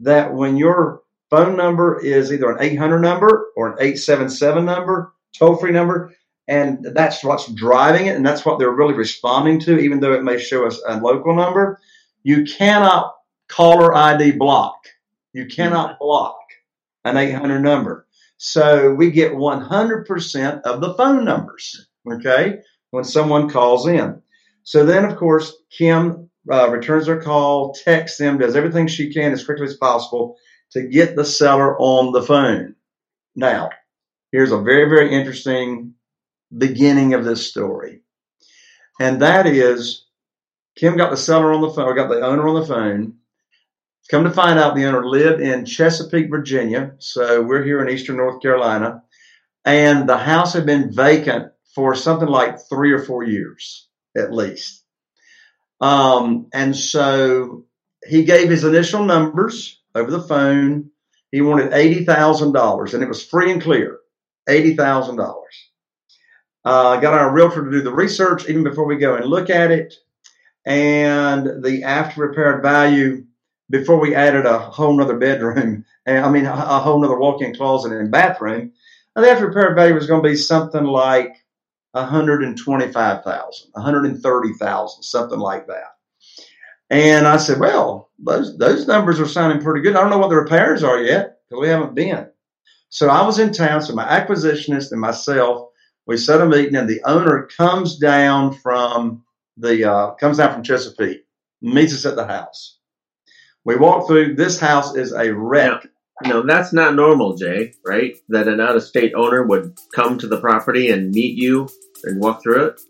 that 0.00 0.34
when 0.34 0.56
your 0.56 1.02
phone 1.30 1.56
number 1.56 2.00
is 2.00 2.32
either 2.32 2.50
an 2.50 2.62
800 2.62 3.00
number 3.00 3.46
or 3.56 3.68
an 3.68 3.76
877 3.80 4.64
number, 4.64 5.12
toll 5.38 5.56
free 5.56 5.72
number, 5.72 6.12
and 6.46 6.84
that's 6.94 7.22
what's 7.22 7.52
driving 7.52 8.06
it, 8.06 8.16
and 8.16 8.24
that's 8.24 8.44
what 8.44 8.58
they're 8.58 8.70
really 8.70 8.94
responding 8.94 9.60
to, 9.60 9.78
even 9.78 10.00
though 10.00 10.14
it 10.14 10.24
may 10.24 10.38
show 10.38 10.66
us 10.66 10.80
a 10.86 10.98
local 10.98 11.34
number, 11.34 11.78
you 12.22 12.44
cannot 12.44 13.14
caller 13.48 13.94
ID 13.94 14.32
block. 14.32 14.86
You 15.32 15.46
cannot 15.46 15.90
mm-hmm. 15.90 16.04
block 16.04 16.38
an 17.04 17.16
800 17.16 17.60
number. 17.60 18.06
So 18.36 18.94
we 18.94 19.10
get 19.10 19.32
100% 19.32 20.62
of 20.62 20.80
the 20.80 20.94
phone 20.94 21.24
numbers, 21.24 21.88
okay, 22.10 22.60
when 22.90 23.04
someone 23.04 23.50
calls 23.50 23.88
in. 23.88 24.22
So 24.62 24.84
then, 24.84 25.04
of 25.04 25.16
course, 25.16 25.54
Kim 25.70 26.30
uh, 26.50 26.70
returns 26.70 27.06
their 27.06 27.20
call, 27.20 27.74
texts 27.74 28.18
them, 28.18 28.38
does 28.38 28.54
everything 28.54 28.86
she 28.86 29.12
can 29.12 29.32
as 29.32 29.44
quickly 29.44 29.66
as 29.66 29.76
possible 29.76 30.36
to 30.70 30.82
get 30.82 31.16
the 31.16 31.24
seller 31.24 31.76
on 31.78 32.12
the 32.12 32.22
phone. 32.22 32.74
Now, 33.34 33.70
here's 34.30 34.52
a 34.52 34.60
very, 34.60 34.88
very 34.88 35.12
interesting 35.12 35.94
beginning 36.56 37.14
of 37.14 37.24
this 37.24 37.46
story. 37.46 38.02
And 39.00 39.20
that 39.22 39.46
is 39.46 40.06
Kim 40.76 40.96
got 40.96 41.10
the 41.10 41.16
seller 41.16 41.52
on 41.52 41.60
the 41.60 41.70
phone, 41.70 41.86
or 41.86 41.94
got 41.94 42.08
the 42.08 42.20
owner 42.20 42.46
on 42.46 42.60
the 42.60 42.66
phone. 42.66 43.14
Come 44.10 44.24
to 44.24 44.30
find 44.30 44.58
out, 44.58 44.74
the 44.74 44.86
owner 44.86 45.06
lived 45.06 45.40
in 45.42 45.66
Chesapeake, 45.66 46.30
Virginia. 46.30 46.94
So 46.98 47.42
we're 47.42 47.62
here 47.62 47.82
in 47.82 47.90
Eastern 47.90 48.16
North 48.16 48.40
Carolina. 48.40 49.02
And 49.66 50.08
the 50.08 50.16
house 50.16 50.54
had 50.54 50.64
been 50.64 50.94
vacant 50.94 51.52
for 51.74 51.94
something 51.94 52.28
like 52.28 52.58
three 52.68 52.92
or 52.92 53.00
four 53.00 53.22
years, 53.22 53.86
at 54.16 54.32
least. 54.32 54.82
Um, 55.80 56.46
and 56.54 56.74
so 56.74 57.66
he 58.06 58.24
gave 58.24 58.48
his 58.48 58.64
initial 58.64 59.04
numbers 59.04 59.78
over 59.94 60.10
the 60.10 60.22
phone. 60.22 60.90
He 61.30 61.42
wanted 61.42 61.72
$80,000 61.72 62.94
and 62.94 63.02
it 63.02 63.08
was 63.08 63.24
free 63.24 63.52
and 63.52 63.62
clear 63.62 63.98
$80,000. 64.48 65.34
Uh, 66.64 66.96
got 66.96 67.14
our 67.14 67.30
realtor 67.30 67.64
to 67.64 67.70
do 67.70 67.82
the 67.82 67.92
research 67.92 68.48
even 68.48 68.64
before 68.64 68.86
we 68.86 68.96
go 68.96 69.16
and 69.16 69.26
look 69.26 69.50
at 69.50 69.70
it. 69.70 69.94
And 70.64 71.62
the 71.62 71.84
after 71.84 72.22
repaired 72.22 72.62
value 72.62 73.26
before 73.70 74.00
we 74.00 74.14
added 74.14 74.46
a 74.46 74.58
whole 74.58 74.96
nother 74.96 75.16
bedroom, 75.16 75.84
and 76.06 76.24
I 76.24 76.30
mean 76.30 76.46
a, 76.46 76.80
whole 76.80 77.00
nother 77.00 77.18
walk-in 77.18 77.54
closet 77.54 77.92
and 77.92 78.10
bathroom, 78.10 78.72
the 79.14 79.30
after 79.30 79.46
repair 79.46 79.74
value 79.74 79.94
was 79.94 80.06
going 80.06 80.22
to 80.22 80.28
be 80.28 80.36
something 80.36 80.84
like 80.84 81.34
125,000, 81.92 83.70
130,000, 83.72 85.02
something 85.02 85.38
like 85.38 85.66
that. 85.66 85.96
And 86.90 87.26
I 87.26 87.36
said, 87.36 87.58
well, 87.58 88.10
those 88.18 88.56
those 88.56 88.86
numbers 88.86 89.20
are 89.20 89.28
sounding 89.28 89.62
pretty 89.62 89.82
good. 89.82 89.96
I 89.96 90.00
don't 90.00 90.10
know 90.10 90.18
what 90.18 90.30
the 90.30 90.36
repairs 90.36 90.82
are 90.82 91.00
yet 91.00 91.40
because 91.48 91.60
we 91.60 91.68
haven't 91.68 91.94
been. 91.94 92.28
So 92.88 93.08
I 93.08 93.26
was 93.26 93.38
in 93.38 93.52
town, 93.52 93.82
so 93.82 93.94
my 93.94 94.06
acquisitionist 94.06 94.92
and 94.92 95.00
myself, 95.00 95.68
we 96.06 96.16
set 96.16 96.40
a 96.40 96.46
meeting, 96.46 96.76
and 96.76 96.88
the 96.88 97.02
owner 97.04 97.48
comes 97.54 97.98
down 97.98 98.54
from 98.54 99.24
the 99.58 99.90
uh, 99.90 100.14
comes 100.14 100.38
down 100.38 100.54
from 100.54 100.62
Chesapeake, 100.62 101.26
meets 101.60 101.92
us 101.92 102.06
at 102.06 102.16
the 102.16 102.26
house. 102.26 102.77
We 103.68 103.76
walk 103.76 104.06
through. 104.06 104.34
This 104.34 104.58
house 104.58 104.96
is 104.96 105.12
a 105.12 105.30
wreck. 105.30 105.86
No, 106.24 106.40
that's 106.40 106.72
not 106.72 106.94
normal, 106.94 107.36
Jay. 107.36 107.74
Right? 107.84 108.16
That 108.30 108.48
an 108.48 108.60
out-of-state 108.60 109.12
owner 109.14 109.42
would 109.42 109.78
come 109.94 110.16
to 110.20 110.26
the 110.26 110.40
property 110.40 110.88
and 110.88 111.10
meet 111.10 111.36
you 111.36 111.68
and 112.04 112.18
walk 112.18 112.42
through 112.42 112.68
it. 112.68 112.80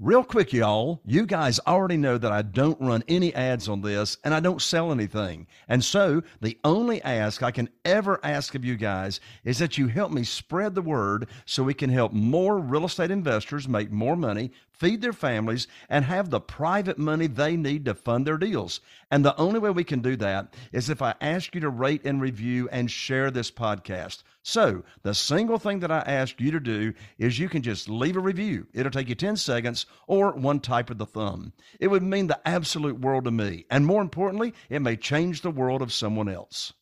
Real 0.00 0.22
quick, 0.22 0.52
y'all, 0.52 1.00
you 1.04 1.26
guys 1.26 1.58
already 1.66 1.96
know 1.96 2.16
that 2.16 2.30
I 2.30 2.42
don't 2.42 2.80
run 2.80 3.02
any 3.08 3.34
ads 3.34 3.68
on 3.68 3.82
this 3.82 4.16
and 4.22 4.32
I 4.32 4.38
don't 4.38 4.62
sell 4.62 4.92
anything. 4.92 5.48
And 5.66 5.84
so 5.84 6.22
the 6.40 6.56
only 6.62 7.02
ask 7.02 7.42
I 7.42 7.50
can 7.50 7.68
ever 7.84 8.20
ask 8.22 8.54
of 8.54 8.64
you 8.64 8.76
guys 8.76 9.18
is 9.42 9.58
that 9.58 9.76
you 9.76 9.88
help 9.88 10.12
me 10.12 10.22
spread 10.22 10.76
the 10.76 10.82
word 10.82 11.28
so 11.46 11.64
we 11.64 11.74
can 11.74 11.90
help 11.90 12.12
more 12.12 12.58
real 12.58 12.84
estate 12.84 13.10
investors 13.10 13.68
make 13.68 13.90
more 13.90 14.16
money, 14.16 14.52
feed 14.78 15.02
their 15.02 15.12
families, 15.12 15.66
and 15.88 16.04
have 16.04 16.30
the 16.30 16.40
private 16.40 16.98
money 16.98 17.26
they 17.26 17.56
need 17.56 17.84
to 17.84 17.94
fund 17.94 18.26
their 18.26 18.38
deals. 18.38 18.80
And 19.10 19.24
the 19.24 19.36
only 19.36 19.58
way 19.58 19.70
we 19.70 19.84
can 19.84 20.00
do 20.00 20.16
that 20.16 20.54
is 20.72 20.88
if 20.88 21.02
I 21.02 21.14
ask 21.20 21.54
you 21.54 21.60
to 21.62 21.68
rate 21.68 22.02
and 22.04 22.20
review 22.20 22.68
and 22.70 22.90
share 22.90 23.30
this 23.30 23.50
podcast. 23.50 24.22
So, 24.42 24.82
the 25.02 25.14
single 25.14 25.58
thing 25.58 25.80
that 25.80 25.90
I 25.90 25.98
ask 25.98 26.40
you 26.40 26.50
to 26.52 26.60
do 26.60 26.94
is 27.18 27.38
you 27.38 27.48
can 27.48 27.62
just 27.62 27.88
leave 27.88 28.16
a 28.16 28.20
review. 28.20 28.66
It'll 28.72 28.90
take 28.90 29.08
you 29.08 29.14
10 29.14 29.36
seconds 29.36 29.86
or 30.06 30.32
one 30.32 30.60
type 30.60 30.90
of 30.90 30.98
the 30.98 31.06
thumb. 31.06 31.52
It 31.80 31.88
would 31.88 32.02
mean 32.02 32.28
the 32.28 32.40
absolute 32.48 33.00
world 33.00 33.24
to 33.24 33.30
me. 33.30 33.66
And 33.70 33.84
more 33.84 34.00
importantly, 34.00 34.54
it 34.70 34.80
may 34.80 34.96
change 34.96 35.42
the 35.42 35.50
world 35.50 35.82
of 35.82 35.92
someone 35.92 36.28
else. 36.28 36.72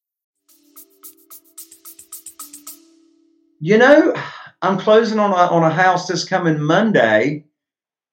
You 3.58 3.78
know, 3.78 4.14
I'm 4.60 4.78
closing 4.78 5.18
on 5.18 5.30
a, 5.30 5.34
on 5.34 5.62
a 5.62 5.74
house 5.74 6.08
this 6.08 6.24
coming 6.24 6.60
Monday, 6.60 7.46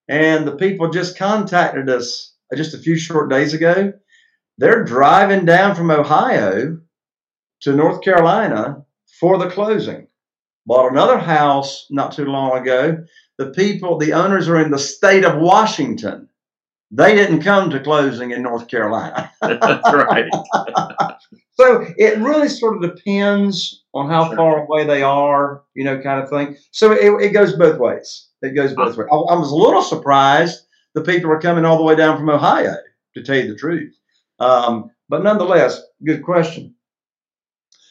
and 0.07 0.47
the 0.47 0.55
people 0.55 0.89
just 0.89 1.17
contacted 1.17 1.89
us 1.89 2.33
uh, 2.51 2.55
just 2.55 2.73
a 2.73 2.79
few 2.79 2.97
short 2.97 3.29
days 3.29 3.53
ago. 3.53 3.93
They're 4.57 4.83
driving 4.83 5.45
down 5.45 5.75
from 5.75 5.91
Ohio 5.91 6.79
to 7.61 7.73
North 7.73 8.01
Carolina 8.03 8.85
for 9.19 9.37
the 9.37 9.49
closing. 9.49 10.07
Bought 10.65 10.91
another 10.91 11.17
house 11.17 11.87
not 11.89 12.13
too 12.13 12.25
long 12.25 12.57
ago. 12.57 13.03
The 13.37 13.51
people, 13.51 13.97
the 13.97 14.13
owners 14.13 14.47
are 14.47 14.61
in 14.61 14.71
the 14.71 14.79
state 14.79 15.25
of 15.25 15.39
Washington. 15.39 16.29
They 16.91 17.15
didn't 17.15 17.41
come 17.41 17.71
to 17.71 17.79
closing 17.79 18.31
in 18.31 18.43
North 18.43 18.67
Carolina. 18.67 19.31
That's 19.41 19.93
right. 19.93 20.29
so 21.53 21.85
it 21.97 22.19
really 22.19 22.47
sort 22.47 22.75
of 22.75 22.95
depends 22.95 23.83
on 23.95 24.09
how 24.09 24.35
far 24.35 24.63
away 24.63 24.85
they 24.85 25.01
are, 25.01 25.63
you 25.73 25.83
know, 25.83 25.99
kind 25.99 26.21
of 26.21 26.29
thing. 26.29 26.55
So 26.71 26.91
it, 26.91 27.23
it 27.23 27.29
goes 27.33 27.53
both 27.53 27.79
ways. 27.79 28.27
It 28.43 28.55
goes 28.55 28.73
both 28.73 28.97
ways. 28.97 29.07
I, 29.11 29.15
I 29.15 29.35
was 29.35 29.51
a 29.51 29.55
little 29.55 29.81
surprised 29.81 30.65
the 30.93 31.01
people 31.01 31.31
are 31.31 31.39
coming 31.39 31.65
all 31.65 31.77
the 31.77 31.83
way 31.83 31.95
down 31.95 32.17
from 32.17 32.29
Ohio, 32.29 32.75
to 33.15 33.23
tell 33.23 33.37
you 33.37 33.47
the 33.47 33.57
truth. 33.57 33.95
Um, 34.39 34.91
but 35.09 35.23
nonetheless, 35.23 35.81
good 36.05 36.23
question. 36.23 36.75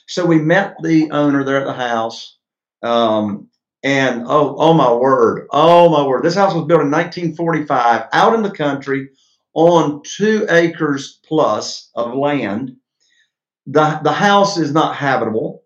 So 0.07 0.27
we 0.27 0.39
met 0.39 0.77
the 0.83 1.11
owner 1.11 1.45
there 1.45 1.61
at 1.61 1.67
the 1.67 1.73
house. 1.73 2.37
Um, 2.83 3.49
and 3.83 4.25
oh, 4.27 4.55
oh 4.59 4.75
my 4.75 4.93
word, 4.93 5.49
oh 5.51 5.89
my 5.89 6.07
word. 6.07 6.23
This 6.23 6.35
house 6.37 6.55
was 6.55 6.67
built 6.67 6.83
in 6.83 6.91
1945 6.91 8.05
out 8.13 8.35
in 8.35 8.43
the 8.43 8.51
country 8.51 9.09
on 9.55 10.03
two 10.05 10.47
acres 10.49 11.19
plus 11.27 11.91
of 11.95 12.15
land. 12.15 12.77
The, 13.67 14.01
the 14.03 14.13
house 14.13 14.57
is 14.59 14.73
not 14.73 14.97
habitable. 14.97 15.62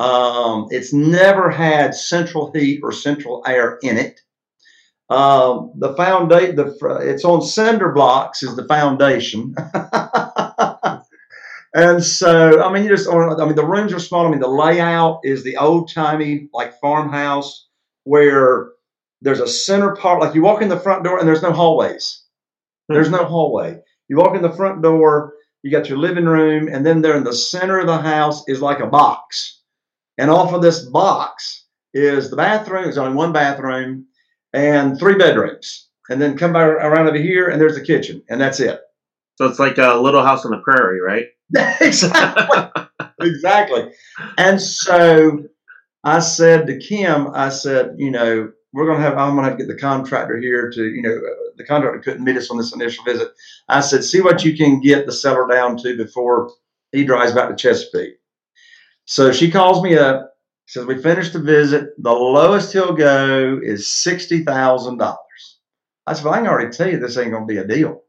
Um, 0.00 0.68
it's 0.70 0.94
never 0.94 1.50
had 1.50 1.94
central 1.94 2.50
heat 2.52 2.80
or 2.82 2.90
central 2.90 3.42
air 3.46 3.78
in 3.82 3.98
it. 3.98 4.20
Um, 5.10 5.72
the 5.76 5.94
foundation, 5.94 6.56
the, 6.56 6.74
it's 7.02 7.24
on 7.24 7.42
cinder 7.42 7.92
blocks 7.92 8.42
is 8.42 8.56
the 8.56 8.66
foundation. 8.66 9.54
and 11.74 12.02
so, 12.02 12.62
I 12.62 12.72
mean, 12.72 12.84
you 12.84 12.88
just, 12.88 13.10
I 13.10 13.44
mean, 13.44 13.56
the 13.56 13.66
rooms 13.66 13.92
are 13.92 13.98
small. 13.98 14.26
I 14.26 14.30
mean, 14.30 14.40
the 14.40 14.48
layout 14.48 15.20
is 15.22 15.44
the 15.44 15.58
old 15.58 15.92
timey 15.92 16.48
like 16.54 16.80
farmhouse 16.80 17.68
where 18.04 18.70
there's 19.20 19.40
a 19.40 19.48
center 19.48 19.94
part, 19.96 20.22
like 20.22 20.34
you 20.34 20.40
walk 20.40 20.62
in 20.62 20.70
the 20.70 20.80
front 20.80 21.04
door 21.04 21.18
and 21.18 21.28
there's 21.28 21.42
no 21.42 21.52
hallways. 21.52 22.24
There's 22.88 23.10
no 23.10 23.26
hallway. 23.26 23.78
You 24.08 24.16
walk 24.16 24.34
in 24.34 24.40
the 24.40 24.52
front 24.52 24.80
door, 24.80 25.34
you 25.62 25.70
got 25.70 25.90
your 25.90 25.98
living 25.98 26.24
room, 26.24 26.68
and 26.68 26.86
then 26.86 27.02
there 27.02 27.18
in 27.18 27.24
the 27.24 27.34
center 27.34 27.78
of 27.78 27.86
the 27.86 27.98
house 27.98 28.48
is 28.48 28.62
like 28.62 28.80
a 28.80 28.86
box. 28.86 29.59
And 30.18 30.30
off 30.30 30.52
of 30.52 30.62
this 30.62 30.84
box 30.84 31.66
is 31.94 32.30
the 32.30 32.36
bathroom. 32.36 32.84
There's 32.84 32.98
only 32.98 33.16
one 33.16 33.32
bathroom 33.32 34.06
and 34.52 34.98
three 34.98 35.16
bedrooms. 35.16 35.88
And 36.08 36.20
then 36.20 36.36
come 36.36 36.52
by 36.52 36.64
around 36.64 37.06
over 37.06 37.16
here, 37.18 37.48
and 37.48 37.60
there's 37.60 37.76
the 37.76 37.84
kitchen, 37.84 38.22
and 38.28 38.40
that's 38.40 38.58
it. 38.58 38.80
So 39.36 39.46
it's 39.46 39.60
like 39.60 39.78
a 39.78 39.94
little 39.94 40.22
house 40.22 40.44
on 40.44 40.50
the 40.50 40.58
prairie, 40.58 41.00
right? 41.00 41.26
exactly. 41.80 42.84
exactly. 43.20 43.92
And 44.36 44.60
so 44.60 45.44
I 46.04 46.18
said 46.18 46.66
to 46.66 46.78
Kim, 46.78 47.28
I 47.32 47.48
said, 47.48 47.94
you 47.96 48.10
know, 48.10 48.50
we're 48.72 48.86
going 48.86 48.98
to 48.98 49.02
have, 49.02 49.18
I'm 49.18 49.34
going 49.34 49.44
to 49.44 49.50
have 49.50 49.58
to 49.58 49.64
get 49.64 49.72
the 49.72 49.80
contractor 49.80 50.38
here 50.38 50.70
to, 50.70 50.84
you 50.84 51.02
know, 51.02 51.18
the 51.56 51.64
contractor 51.64 52.00
couldn't 52.00 52.24
meet 52.24 52.36
us 52.36 52.50
on 52.50 52.58
this 52.58 52.74
initial 52.74 53.04
visit. 53.04 53.28
I 53.68 53.80
said, 53.80 54.04
see 54.04 54.20
what 54.20 54.44
you 54.44 54.56
can 54.56 54.80
get 54.80 55.06
the 55.06 55.12
seller 55.12 55.46
down 55.48 55.76
to 55.78 55.96
before 55.96 56.50
he 56.92 57.04
drives 57.04 57.32
back 57.32 57.48
to 57.48 57.56
Chesapeake. 57.56 58.19
So 59.10 59.32
she 59.32 59.50
calls 59.50 59.82
me 59.82 59.98
up, 59.98 60.34
says, 60.66 60.86
we 60.86 61.02
finished 61.02 61.32
the 61.32 61.40
visit. 61.40 62.00
The 62.00 62.12
lowest 62.12 62.72
he'll 62.72 62.92
go 62.92 63.58
is 63.60 63.86
$60,000. 63.86 65.16
I 66.06 66.12
said, 66.12 66.24
well, 66.24 66.32
I 66.32 66.36
can 66.36 66.46
already 66.46 66.70
tell 66.70 66.88
you 66.88 66.96
this 66.96 67.18
ain't 67.18 67.32
going 67.32 67.42
to 67.42 67.52
be 67.52 67.58
a 67.58 67.66
deal. 67.66 68.04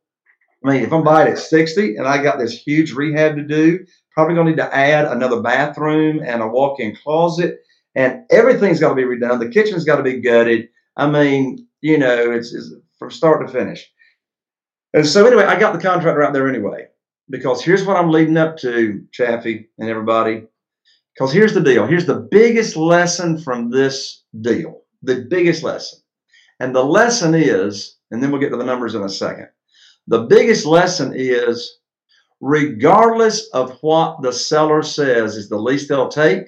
I 0.63 0.69
mean, 0.69 0.83
if 0.83 0.93
I'm 0.93 1.03
buying 1.03 1.31
at 1.31 1.39
60 1.39 1.95
and 1.95 2.07
I 2.07 2.21
got 2.21 2.37
this 2.37 2.53
huge 2.53 2.91
rehab 2.91 3.35
to 3.37 3.41
do, 3.41 3.83
probably 4.11 4.35
going 4.35 4.45
to 4.45 4.51
need 4.51 4.57
to 4.57 4.75
add 4.75 5.05
another 5.05 5.41
bathroom 5.41 6.21
and 6.23 6.43
a 6.43 6.47
walk-in 6.47 6.95
closet, 6.97 7.61
and 7.95 8.21
everything's 8.29 8.79
got 8.79 8.89
to 8.89 8.95
be 8.95 9.01
redone. 9.01 9.39
The 9.39 9.49
kitchen's 9.49 9.85
got 9.85 9.95
to 9.95 10.03
be 10.03 10.21
gutted. 10.21 10.69
I 10.97 11.09
mean, 11.09 11.67
you 11.81 11.97
know, 11.97 12.31
it's, 12.31 12.53
it's 12.53 12.75
from 12.99 13.09
start 13.09 13.47
to 13.47 13.51
finish. 13.51 13.91
And 14.93 15.07
so 15.07 15.25
anyway, 15.25 15.45
I 15.45 15.59
got 15.59 15.73
the 15.73 15.81
contractor 15.81 16.21
out 16.21 16.33
there 16.33 16.47
anyway 16.47 16.89
because 17.31 17.63
here's 17.63 17.85
what 17.85 17.97
I'm 17.97 18.11
leading 18.11 18.37
up 18.37 18.57
to, 18.57 19.03
Chaffee 19.11 19.67
and 19.79 19.89
everybody. 19.89 20.45
Because 21.21 21.36
here's 21.36 21.53
the 21.53 21.62
deal. 21.62 21.86
Here's 21.86 22.07
the 22.07 22.27
biggest 22.31 22.75
lesson 22.75 23.38
from 23.38 23.69
this 23.69 24.23
deal. 24.41 24.81
The 25.03 25.27
biggest 25.29 25.62
lesson. 25.62 25.99
And 26.60 26.75
the 26.75 26.84
lesson 26.84 27.36
is, 27.36 27.99
and 28.10 28.23
then 28.23 28.31
we'll 28.31 28.41
get 28.41 28.49
to 28.49 28.57
the 28.57 28.65
numbers 28.65 28.95
in 28.95 29.03
a 29.03 29.10
second. 29.10 29.49
The 30.07 30.23
biggest 30.23 30.65
lesson 30.65 31.13
is 31.15 31.77
regardless 32.39 33.47
of 33.49 33.77
what 33.81 34.23
the 34.23 34.34
seller 34.34 34.81
says 34.81 35.36
is 35.36 35.47
the 35.47 35.60
least 35.60 35.89
they'll 35.89 36.10
take, 36.10 36.47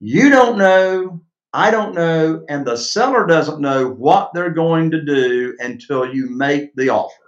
you 0.00 0.30
don't 0.30 0.58
know, 0.58 1.22
I 1.52 1.70
don't 1.70 1.94
know, 1.94 2.44
and 2.48 2.66
the 2.66 2.76
seller 2.76 3.24
doesn't 3.24 3.60
know 3.60 3.88
what 3.88 4.32
they're 4.34 4.50
going 4.50 4.90
to 4.90 5.04
do 5.04 5.54
until 5.60 6.12
you 6.12 6.28
make 6.28 6.74
the 6.74 6.88
offer. 6.88 7.22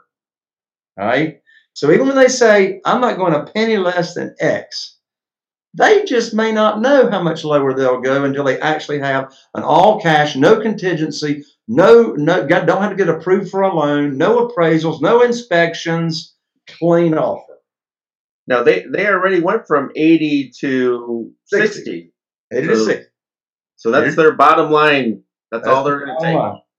All 0.98 1.06
right. 1.06 1.40
So 1.74 1.92
even 1.92 2.08
when 2.08 2.16
they 2.16 2.26
say, 2.26 2.80
I'm 2.84 3.00
not 3.00 3.16
going 3.16 3.34
a 3.34 3.44
penny 3.44 3.76
less 3.76 4.14
than 4.14 4.34
X, 4.40 4.97
they 5.74 6.04
just 6.04 6.34
may 6.34 6.50
not 6.52 6.80
know 6.80 7.10
how 7.10 7.22
much 7.22 7.44
lower 7.44 7.74
they'll 7.74 8.00
go 8.00 8.24
until 8.24 8.44
they 8.44 8.58
actually 8.60 8.98
have 9.00 9.32
an 9.54 9.62
all 9.62 10.00
cash, 10.00 10.34
no 10.34 10.60
contingency, 10.60 11.44
no, 11.68 12.12
no, 12.12 12.46
don't 12.46 12.82
have 12.82 12.90
to 12.90 12.96
get 12.96 13.08
approved 13.08 13.50
for 13.50 13.62
a 13.62 13.74
loan, 13.74 14.16
no 14.16 14.48
appraisals, 14.48 15.00
no 15.02 15.22
inspections, 15.22 16.34
clean 16.66 17.14
offer. 17.14 17.58
Now 18.46 18.62
they 18.62 18.86
they 18.90 19.06
already 19.06 19.40
went 19.40 19.66
from 19.66 19.90
80 19.94 20.52
to 20.60 21.32
60. 21.44 21.74
60. 21.74 22.12
It 22.50 22.64
is 22.64 22.78
So- 22.78 22.84
six. 22.86 23.06
So 23.76 23.92
that's 23.92 24.16
their 24.16 24.32
bottom 24.32 24.72
line. 24.72 25.22
That's, 25.52 25.66
all 25.66 25.84
they're 25.84 26.04
going 26.04 26.18
to 26.18 26.24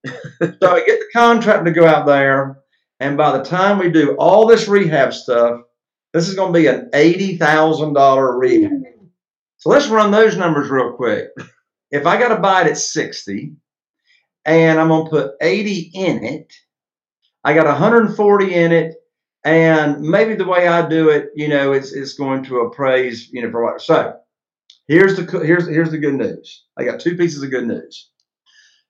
take. 0.04 0.14
take. 0.44 0.62
so 0.62 0.76
I 0.76 0.84
get 0.86 1.00
the 1.00 1.08
contract 1.14 1.66
to 1.66 1.72
go 1.72 1.88
out 1.88 2.06
there, 2.06 2.60
and 3.00 3.16
by 3.18 3.38
the 3.38 3.44
time 3.44 3.80
we 3.80 3.90
do 3.90 4.16
all 4.18 4.46
this 4.46 4.68
rehab 4.68 5.14
stuff, 5.14 5.62
this 6.14 6.28
is 6.28 6.36
going 6.36 6.54
to 6.54 6.60
be 6.60 6.68
an 6.68 6.90
eighty 6.94 7.38
thousand 7.38 7.94
dollar 7.94 8.38
rehab. 8.38 8.72
So 9.58 9.70
let's 9.70 9.88
run 9.88 10.12
those 10.12 10.38
numbers 10.38 10.70
real 10.70 10.94
quick. 10.94 11.30
If 11.92 12.06
I 12.06 12.20
got 12.20 12.30
to 12.30 12.42
buy 12.42 12.62
it 12.62 12.68
at 12.68 12.78
sixty, 12.78 13.54
and 14.46 14.80
I'm 14.80 14.90
going 14.90 15.06
to 15.06 15.10
put 15.10 15.32
eighty 15.42 15.92
in 15.94 16.24
it, 16.24 16.54
I 17.44 17.54
got 17.54 17.66
140 17.66 18.54
in 18.54 18.72
it, 18.72 18.96
and 19.44 20.02
maybe 20.02 20.36
the 20.36 20.46
way 20.46 20.68
I 20.68 20.88
do 20.88 21.10
it, 21.10 21.30
you 21.36 21.48
know, 21.48 21.72
it's 21.72 21.94
it's 21.94 22.14
going 22.14 22.44
to 22.46 22.60
appraise, 22.60 23.30
you 23.32 23.42
know, 23.42 23.52
for 23.52 23.64
what. 23.64 23.82
So 23.82 24.18
here's 24.88 25.16
the 25.16 25.24
here's 25.46 25.68
here's 25.68 25.92
the 25.92 25.98
good 25.98 26.16
news. 26.16 26.66
I 26.78 26.84
got 26.84 27.00
two 27.00 27.16
pieces 27.16 27.42
of 27.44 27.52
good 27.52 27.68
news. 27.68 28.10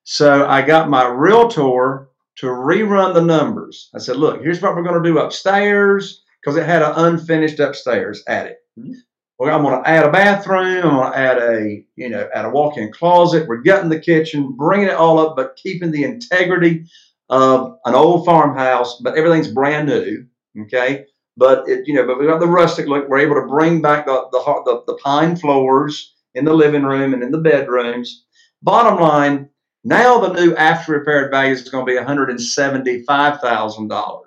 So 0.04 0.48
I 0.48 0.64
got 0.64 0.90
my 0.90 1.08
realtor 1.08 2.10
to 2.38 2.48
rerun 2.48 3.14
the 3.14 3.22
numbers. 3.22 3.90
I 3.94 4.00
said, 4.00 4.16
look, 4.16 4.42
here's 4.42 4.62
what 4.62 4.76
we're 4.76 4.84
going 4.84 5.02
to 5.02 5.10
do 5.10 5.20
upstairs 5.20 6.24
because 6.42 6.58
it 6.58 6.66
had 6.66 6.82
an 6.82 6.94
unfinished 6.96 7.60
upstairs 7.60 8.24
attic. 8.28 8.58
Mhm. 8.80 8.94
Well, 9.40 9.56
I'm 9.56 9.64
going 9.64 9.82
to 9.84 9.90
add 9.90 10.06
a 10.06 10.12
bathroom. 10.12 10.84
I'm 10.86 10.96
going 10.98 11.12
to 11.14 11.18
add 11.18 11.38
a, 11.38 11.84
you 11.96 12.10
know, 12.10 12.28
add 12.34 12.44
a 12.46 12.50
walk-in 12.50 12.92
closet. 12.92 13.48
We're 13.48 13.62
gutting 13.62 13.90
the 13.90 14.00
kitchen, 14.00 14.54
bringing 14.58 14.88
it 14.88 14.96
all 14.96 15.18
up, 15.20 15.36
but 15.38 15.56
keeping 15.56 15.92
the 15.92 16.04
integrity 16.04 16.86
of 17.30 17.78
an 17.86 17.96
old 17.96 18.26
farmhouse. 18.26 19.00
But 19.02 19.16
everything's 19.18 19.48
brand 19.52 19.88
new. 19.88 20.26
Okay, 20.64 21.06
but 21.38 21.68
it, 21.70 21.88
you 21.88 21.94
know, 21.94 22.06
but 22.06 22.20
we 22.20 22.26
got 22.28 22.40
the 22.42 22.48
rustic 22.48 22.88
look. 22.88 23.08
We're 23.08 23.20
able 23.20 23.36
to 23.36 23.48
bring 23.48 23.82
back 23.82 24.06
the 24.06 24.28
the, 24.32 24.40
the 24.66 24.84
the 24.88 24.98
pine 25.04 25.36
floors 25.38 26.14
in 26.36 26.44
the 26.46 26.54
living 26.54 26.84
room 26.84 27.14
and 27.14 27.24
in 27.24 27.32
the 27.32 27.38
bedrooms. 27.40 28.26
Bottom 28.62 29.00
line, 29.00 29.50
Now 29.86 30.20
the 30.20 30.34
new 30.34 30.54
after 30.56 30.92
repaired 30.94 31.32
value 31.32 31.54
is 31.54 31.70
going 31.70 31.86
to 31.86 31.92
be 31.92 31.98
$175,000 31.98 34.20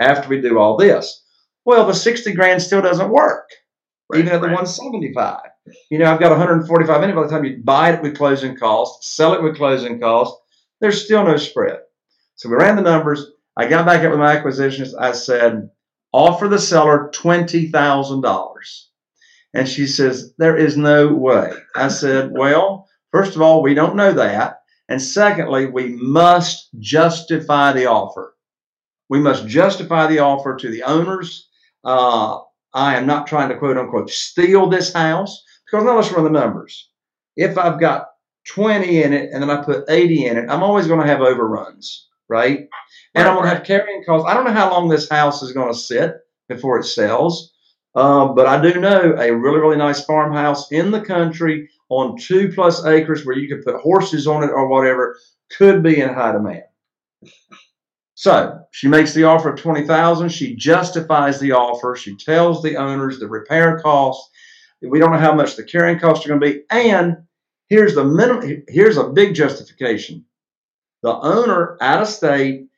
after 0.00 0.28
we 0.28 0.40
do 0.40 0.58
all 0.58 0.76
this. 0.76 1.21
Well, 1.64 1.86
the 1.86 1.94
60 1.94 2.32
grand 2.32 2.60
still 2.60 2.82
doesn't 2.82 3.10
work, 3.10 3.48
Right, 4.08 4.20
even 4.20 4.32
at 4.32 4.40
the 4.40 4.48
175. 4.48 5.40
You 5.90 5.98
know, 5.98 6.12
I've 6.12 6.20
got 6.20 6.30
145 6.30 7.02
in 7.02 7.10
it. 7.10 7.14
By 7.14 7.22
the 7.22 7.28
time 7.28 7.44
you 7.44 7.60
buy 7.62 7.92
it 7.92 8.02
with 8.02 8.16
closing 8.16 8.56
costs, 8.56 9.14
sell 9.14 9.34
it 9.34 9.42
with 9.42 9.56
closing 9.56 10.00
costs, 10.00 10.36
there's 10.80 11.04
still 11.04 11.24
no 11.24 11.36
spread. 11.36 11.78
So 12.34 12.48
we 12.48 12.56
ran 12.56 12.76
the 12.76 12.82
numbers. 12.82 13.24
I 13.56 13.68
got 13.68 13.86
back 13.86 14.02
up 14.04 14.10
with 14.10 14.18
my 14.18 14.36
acquisitions. 14.36 14.94
I 14.94 15.12
said, 15.12 15.70
offer 16.12 16.48
the 16.48 16.58
seller 16.58 17.10
$20,000. 17.14 18.54
And 19.54 19.68
she 19.68 19.86
says, 19.86 20.34
there 20.38 20.56
is 20.56 20.76
no 20.76 21.14
way. 21.14 21.52
I 21.76 21.88
said, 21.88 22.32
well, 22.32 22.88
first 23.12 23.36
of 23.36 23.42
all, 23.42 23.62
we 23.62 23.74
don't 23.74 23.96
know 23.96 24.12
that. 24.14 24.62
And 24.88 25.00
secondly, 25.00 25.66
we 25.66 25.88
must 25.88 26.70
justify 26.78 27.72
the 27.72 27.86
offer. 27.86 28.34
We 29.08 29.20
must 29.20 29.46
justify 29.46 30.06
the 30.06 30.20
offer 30.20 30.56
to 30.56 30.70
the 30.70 30.82
owners. 30.82 31.48
Uh, 31.84 32.40
I 32.74 32.96
am 32.96 33.06
not 33.06 33.26
trying 33.26 33.48
to 33.50 33.58
quote 33.58 33.76
unquote 33.76 34.10
steal 34.10 34.68
this 34.68 34.92
house 34.92 35.42
because 35.66 35.84
now 35.84 35.96
let's 35.96 36.12
run 36.12 36.24
the 36.24 36.30
numbers. 36.30 36.90
If 37.36 37.58
I've 37.58 37.80
got 37.80 38.08
20 38.48 39.02
in 39.02 39.12
it 39.12 39.30
and 39.32 39.42
then 39.42 39.50
I 39.50 39.62
put 39.62 39.84
80 39.88 40.26
in 40.26 40.36
it, 40.36 40.50
I'm 40.50 40.62
always 40.62 40.86
going 40.86 41.00
to 41.00 41.06
have 41.06 41.20
overruns, 41.20 42.08
right? 42.28 42.68
And 43.14 43.28
I'm 43.28 43.34
going 43.34 43.48
to 43.48 43.54
have 43.54 43.64
carrying 43.64 44.04
costs. 44.04 44.28
I 44.28 44.34
don't 44.34 44.44
know 44.44 44.52
how 44.52 44.70
long 44.70 44.88
this 44.88 45.08
house 45.08 45.42
is 45.42 45.52
going 45.52 45.72
to 45.72 45.78
sit 45.78 46.16
before 46.48 46.78
it 46.78 46.84
sells, 46.84 47.52
um, 47.94 48.34
but 48.34 48.46
I 48.46 48.60
do 48.60 48.80
know 48.80 49.14
a 49.18 49.30
really, 49.34 49.60
really 49.60 49.76
nice 49.76 50.04
farmhouse 50.04 50.70
in 50.72 50.90
the 50.90 51.00
country 51.00 51.68
on 51.88 52.16
two 52.16 52.50
plus 52.54 52.84
acres 52.86 53.24
where 53.24 53.36
you 53.36 53.54
could 53.54 53.64
put 53.64 53.80
horses 53.80 54.26
on 54.26 54.42
it 54.42 54.50
or 54.50 54.66
whatever 54.68 55.18
could 55.50 55.82
be 55.82 56.00
in 56.00 56.08
high 56.08 56.32
demand. 56.32 56.64
So 58.22 58.60
she 58.70 58.86
makes 58.86 59.14
the 59.14 59.24
offer 59.24 59.48
of 59.48 59.60
twenty 59.60 59.84
thousand. 59.84 60.28
She 60.28 60.54
justifies 60.54 61.40
the 61.40 61.50
offer. 61.50 61.96
She 61.96 62.14
tells 62.14 62.62
the 62.62 62.76
owners 62.76 63.18
the 63.18 63.26
repair 63.26 63.80
costs. 63.80 64.30
We 64.80 65.00
don't 65.00 65.10
know 65.10 65.18
how 65.18 65.34
much 65.34 65.56
the 65.56 65.64
carrying 65.64 65.98
costs 65.98 66.24
are 66.24 66.28
going 66.28 66.40
to 66.40 66.46
be. 66.46 66.62
And 66.70 67.16
here's 67.68 67.96
the 67.96 68.04
minimum. 68.04 68.62
Here's 68.68 68.96
a 68.96 69.08
big 69.08 69.34
justification. 69.34 70.24
The 71.02 71.10
owner 71.12 71.76
out 71.80 72.02
of 72.02 72.06
state. 72.06 72.68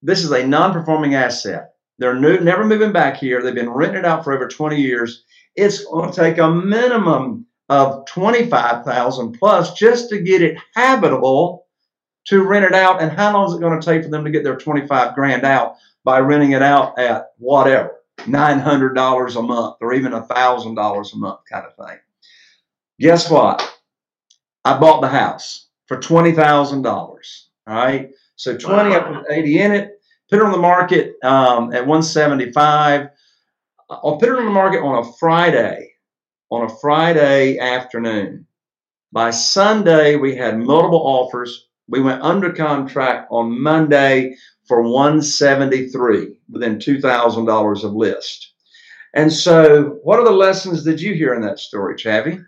This 0.00 0.24
is 0.24 0.30
a 0.30 0.46
non-performing 0.46 1.14
asset. 1.14 1.74
They're 1.98 2.18
new, 2.18 2.40
never 2.40 2.64
moving 2.64 2.92
back 2.92 3.18
here. 3.18 3.42
They've 3.42 3.54
been 3.54 3.68
renting 3.68 3.98
it 3.98 4.04
out 4.06 4.24
for 4.24 4.32
over 4.32 4.48
20 4.48 4.80
years. 4.80 5.22
It's 5.54 5.84
going 5.84 6.10
to 6.10 6.16
take 6.18 6.38
a 6.38 6.50
minimum 6.50 7.44
of 7.68 8.06
25,000 8.06 9.32
plus 9.32 9.74
just 9.74 10.08
to 10.08 10.22
get 10.22 10.40
it 10.40 10.56
habitable 10.74 11.66
to 12.28 12.42
rent 12.42 12.64
it 12.64 12.74
out. 12.74 13.00
And 13.00 13.10
how 13.10 13.32
long 13.32 13.48
is 13.48 13.56
it 13.56 13.60
going 13.60 13.80
to 13.80 13.84
take 13.84 14.02
for 14.02 14.10
them 14.10 14.24
to 14.24 14.30
get 14.30 14.44
their 14.44 14.56
25 14.56 15.14
grand 15.14 15.44
out 15.44 15.76
by 16.04 16.20
renting 16.20 16.52
it 16.52 16.62
out 16.62 16.98
at 16.98 17.32
whatever, 17.38 17.96
$900 18.20 19.36
a 19.36 19.42
month 19.42 19.76
or 19.80 19.94
even 19.94 20.12
$1,000 20.12 21.12
a 21.12 21.16
month 21.16 21.40
kind 21.50 21.66
of 21.66 21.86
thing? 21.86 21.98
Guess 23.00 23.30
what? 23.30 23.78
I 24.64 24.78
bought 24.78 25.00
the 25.00 25.08
house 25.08 25.68
for 25.86 25.96
$20,000. 25.96 26.84
All 26.86 27.18
right. 27.66 28.10
So 28.36 28.56
20, 28.56 28.94
I 28.94 29.00
put 29.00 29.30
80 29.30 29.58
in 29.60 29.72
it, 29.72 30.00
put 30.30 30.40
it 30.40 30.44
on 30.44 30.52
the 30.52 30.58
market 30.58 31.14
um, 31.22 31.72
at 31.72 31.86
175. 31.86 33.08
I'll 33.90 34.18
put 34.18 34.28
it 34.28 34.38
on 34.38 34.44
the 34.44 34.50
market 34.50 34.80
on 34.82 35.04
a 35.04 35.12
Friday, 35.18 35.92
on 36.50 36.70
a 36.70 36.74
Friday 36.80 37.58
afternoon. 37.58 38.46
By 39.12 39.30
Sunday, 39.30 40.16
we 40.16 40.36
had 40.36 40.58
multiple 40.58 41.00
offers. 41.02 41.67
We 41.88 42.00
went 42.00 42.22
under 42.22 42.52
contract 42.52 43.28
on 43.30 43.60
Monday 43.62 44.34
for 44.66 44.82
173 44.82 46.36
within 46.50 46.76
$2,000 46.78 47.84
of 47.84 47.92
list. 47.94 48.52
And 49.14 49.32
so, 49.32 49.98
what 50.02 50.18
are 50.18 50.24
the 50.24 50.30
lessons 50.30 50.84
that 50.84 51.00
you 51.00 51.14
hear 51.14 51.32
in 51.34 51.40
that 51.42 51.58
story, 51.58 51.96
Chaffee? 51.96 52.38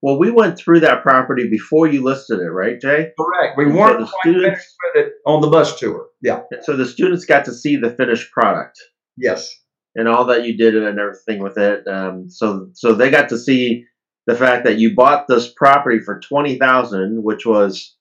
Well, 0.00 0.18
we 0.18 0.30
went 0.30 0.58
through 0.58 0.80
that 0.80 1.02
property 1.02 1.48
before 1.48 1.86
you 1.88 2.02
listed 2.02 2.38
it, 2.40 2.44
right, 2.50 2.80
Jay? 2.80 3.10
Correct. 3.20 3.58
We 3.58 3.64
And 3.66 3.74
weren't 3.76 4.00
the 4.00 4.06
quite 4.06 4.20
students- 4.22 4.44
finished 4.46 4.68
with 4.94 5.06
it 5.06 5.12
on 5.26 5.40
the 5.42 5.48
bus 5.48 5.78
tour. 5.78 6.06
Yeah. 6.22 6.40
And 6.50 6.64
so 6.64 6.76
the 6.76 6.86
students 6.86 7.24
got 7.26 7.44
to 7.46 7.52
see 7.52 7.76
the 7.76 7.90
finished 7.90 8.30
product 8.32 8.78
Yes. 9.18 9.50
and 9.94 10.08
all 10.08 10.24
that 10.26 10.44
you 10.44 10.56
did 10.56 10.74
and 10.76 10.98
everything 10.98 11.42
with 11.42 11.58
it. 11.58 11.86
Um, 11.86 12.30
so 12.30 12.68
so 12.72 12.92
they 12.94 13.10
got 13.10 13.28
to 13.30 13.38
see 13.38 13.84
the 14.26 14.34
fact 14.36 14.64
that 14.64 14.78
you 14.78 14.94
bought 14.94 15.28
this 15.28 15.52
property 15.54 16.00
for 16.00 16.18
twenty 16.20 16.58
thousand, 16.58 17.22
which 17.22 17.44
was 17.46 17.94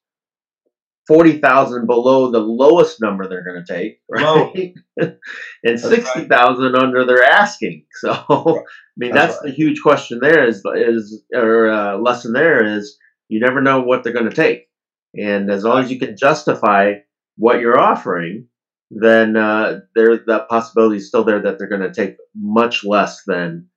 forty 1.07 1.39
thousand 1.39 1.87
below 1.87 2.31
the 2.31 2.39
lowest 2.39 3.01
number 3.01 3.27
they're 3.27 3.43
going 3.43 3.63
to 3.63 3.73
take, 3.73 3.99
right? 4.09 4.73
and 4.97 5.17
right. 5.63 5.79
sixty 5.79 6.25
thousand 6.25 6.75
under 6.75 7.05
their 7.05 7.23
asking. 7.23 7.85
So 7.99 8.11
I 8.11 8.63
mean, 8.97 9.13
That's 9.13 9.33
that's, 9.33 9.45
the 9.45 9.51
huge 9.51 9.81
question. 9.81 10.19
There 10.21 10.47
is 10.47 10.61
is 10.75 11.23
or 11.33 11.69
uh, 11.69 11.97
lesson 11.97 12.33
there 12.33 12.77
is 12.77 12.97
you 13.29 13.39
never 13.39 13.61
know 13.61 13.81
what 13.81 14.03
they're 14.03 14.13
going 14.13 14.29
to 14.29 14.35
take, 14.35 14.67
and 15.13 15.49
as 15.49 15.63
long 15.63 15.83
as 15.83 15.91
you 15.91 15.99
can 15.99 16.17
justify 16.17 16.93
what 17.37 17.59
you're 17.59 17.79
offering, 17.79 18.47
then 18.91 19.35
uh, 19.35 19.79
there 19.95 20.17
that 20.27 20.49
possibility 20.49 20.97
is 20.97 21.07
still 21.07 21.23
there 21.23 21.41
that 21.41 21.57
they're 21.57 21.69
going 21.69 21.81
to 21.81 21.93
take 21.93 22.17
much 22.35 22.83
less 22.83 23.23
than 23.25 23.67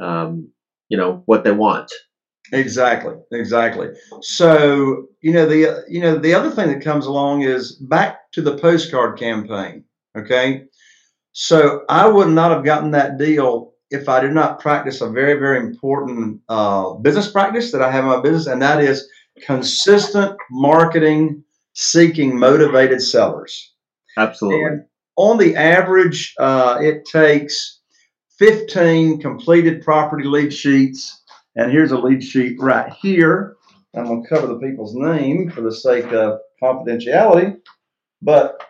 um, 0.00 0.50
you 0.88 0.96
know 0.98 1.22
what 1.26 1.44
they 1.44 1.52
want. 1.52 1.90
Exactly, 2.52 3.14
exactly. 3.32 3.88
So 4.22 5.06
you 5.20 5.32
know 5.32 5.46
the 5.46 5.84
you 5.88 6.00
know 6.00 6.16
the 6.16 6.34
other 6.34 6.50
thing 6.50 6.68
that 6.68 6.82
comes 6.82 7.06
along 7.06 7.42
is 7.42 7.72
back 7.72 8.30
to 8.32 8.42
the 8.42 8.56
postcard 8.56 9.18
campaign. 9.18 9.84
Okay, 10.16 10.64
so 11.32 11.84
I 11.88 12.08
would 12.08 12.28
not 12.28 12.50
have 12.50 12.64
gotten 12.64 12.90
that 12.92 13.18
deal 13.18 13.74
if 13.90 14.08
I 14.08 14.20
did 14.20 14.32
not 14.32 14.60
practice 14.60 15.00
a 15.00 15.10
very 15.10 15.38
very 15.38 15.58
important 15.58 16.40
uh, 16.48 16.94
business 16.94 17.30
practice 17.30 17.70
that 17.72 17.82
I 17.82 17.90
have 17.90 18.04
in 18.04 18.10
my 18.10 18.20
business, 18.20 18.46
and 18.46 18.62
that 18.62 18.82
is 18.82 19.08
consistent 19.44 20.36
marketing, 20.50 21.44
seeking 21.74 22.38
motivated 22.38 23.02
sellers. 23.02 23.74
Absolutely. 24.16 24.64
And 24.64 24.84
on 25.16 25.38
the 25.38 25.54
average, 25.56 26.34
uh, 26.38 26.78
it 26.80 27.04
takes 27.04 27.80
15 28.38 29.20
completed 29.20 29.82
property 29.82 30.24
lead 30.24 30.52
sheets. 30.52 31.17
And 31.58 31.72
here's 31.72 31.90
a 31.90 31.98
lead 31.98 32.22
sheet 32.22 32.56
right 32.60 32.92
here. 33.02 33.56
I'm 33.96 34.04
going 34.04 34.22
to 34.22 34.28
cover 34.28 34.46
the 34.46 34.60
people's 34.60 34.94
name 34.94 35.50
for 35.50 35.60
the 35.60 35.74
sake 35.74 36.12
of 36.12 36.38
confidentiality. 36.62 37.58
But 38.22 38.62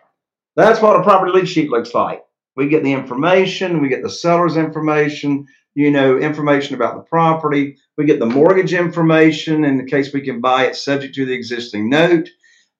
that's 0.55 0.81
what 0.81 0.99
a 0.99 1.03
property 1.03 1.31
lead 1.31 1.47
sheet 1.47 1.69
looks 1.69 1.93
like. 1.93 2.23
We 2.55 2.67
get 2.67 2.83
the 2.83 2.91
information, 2.91 3.79
we 3.79 3.89
get 3.89 4.01
the 4.01 4.09
seller's 4.09 4.57
information, 4.57 5.45
you 5.75 5.91
know, 5.91 6.17
information 6.17 6.73
about 6.75 6.95
the 6.95 7.03
property. 7.03 7.77
We 7.95 8.05
get 8.05 8.19
the 8.19 8.25
mortgage 8.25 8.73
information 8.73 9.63
in 9.65 9.77
the 9.77 9.85
case 9.85 10.11
we 10.11 10.21
can 10.21 10.41
buy 10.41 10.65
it 10.65 10.75
subject 10.75 11.13
to 11.15 11.25
the 11.25 11.33
existing 11.33 11.89
note. 11.89 12.27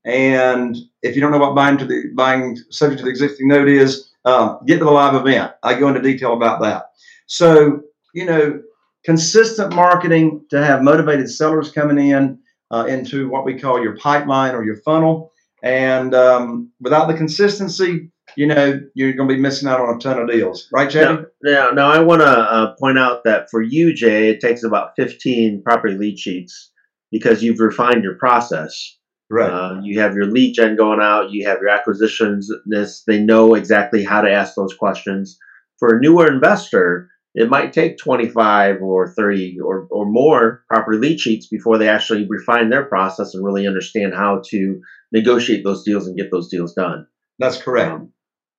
And 0.06 0.76
if 1.04 1.14
you 1.14 1.22
don't 1.22 1.32
know 1.32 1.38
what 1.38 1.56
buying 1.56 1.78
to 1.78 1.86
the 1.86 2.12
buying 2.16 2.58
subject 2.72 3.00
to 3.00 3.06
the 3.06 3.12
existing 3.12 3.48
note 3.48 3.68
is, 3.70 4.12
uh, 4.26 4.58
get 4.66 4.80
to 4.80 4.86
the 4.86 4.92
live 4.92 5.14
event. 5.14 5.54
I 5.62 5.80
go 5.80 5.88
into 5.88 6.02
detail 6.02 6.34
about 6.34 6.62
that. 6.62 6.86
So 7.28 7.84
you 8.14 8.26
know, 8.26 8.62
consistent 9.10 9.74
marketing 9.74 10.46
to 10.52 10.64
have 10.64 10.84
motivated 10.84 11.28
sellers 11.28 11.72
coming 11.72 12.12
in 12.12 12.38
uh, 12.70 12.86
into 12.88 13.28
what 13.28 13.44
we 13.44 13.60
call 13.60 13.82
your 13.82 13.98
pipeline 13.98 14.54
or 14.54 14.64
your 14.64 14.76
funnel. 14.86 15.32
And 15.64 16.14
um, 16.14 16.72
without 16.80 17.08
the 17.08 17.16
consistency, 17.16 18.12
you 18.36 18.46
know, 18.46 18.80
you're 18.94 19.14
going 19.14 19.28
to 19.28 19.34
be 19.34 19.42
missing 19.42 19.68
out 19.68 19.82
on 19.82 19.96
a 19.96 19.98
ton 19.98 20.20
of 20.20 20.30
deals, 20.30 20.68
right, 20.72 20.88
Chad? 20.88 21.26
Now, 21.42 21.72
now 21.72 21.90
I 21.90 22.02
want 22.02 22.22
to 22.22 22.28
uh, 22.28 22.76
point 22.76 23.00
out 23.00 23.24
that 23.24 23.48
for 23.50 23.64
you, 23.64 23.96
Jay, 23.96 24.30
it 24.30 24.42
takes 24.42 24.64
about 24.64 24.92
15 24.96 25.64
property 25.64 25.96
lead 25.96 26.20
sheets 26.20 26.72
because 27.12 27.42
you've 27.42 27.60
refined 27.60 28.04
your 28.04 28.14
process. 28.14 28.96
Right. 29.32 29.50
Uh, 29.50 29.82
you 29.82 30.00
have 30.02 30.14
your 30.14 30.28
lead 30.28 30.54
gen 30.54 30.76
going 30.76 31.02
out. 31.02 31.32
You 31.32 31.48
have 31.48 31.58
your 31.62 31.70
acquisitions. 31.70 32.52
This 32.68 33.04
they 33.08 33.20
know 33.20 33.56
exactly 33.56 34.04
how 34.04 34.22
to 34.22 34.32
ask 34.32 34.54
those 34.54 34.76
questions. 34.76 35.40
For 35.80 35.98
a 35.98 36.00
newer 36.00 36.32
investor, 36.32 37.10
it 37.36 37.50
might 37.50 37.74
take 37.74 37.98
25 37.98 38.82
or 38.82 39.14
30 39.14 39.60
or, 39.64 39.88
or 39.92 40.06
more 40.06 40.64
proper 40.68 40.96
lead 40.96 41.20
sheets 41.20 41.48
before 41.48 41.78
they 41.78 41.88
actually 41.88 42.26
refine 42.28 42.70
their 42.70 42.86
process 42.86 43.34
and 43.34 43.46
really 43.46 43.68
understand 43.68 44.14
how 44.14 44.42
to 44.50 44.82
negotiate 45.12 45.64
those 45.64 45.84
deals 45.84 46.08
and 46.08 46.18
get 46.18 46.32
those 46.32 46.50
deals 46.50 46.74
done. 46.74 47.08
That's 47.38 47.62
correct. 47.62 47.92
Um, 47.92 48.12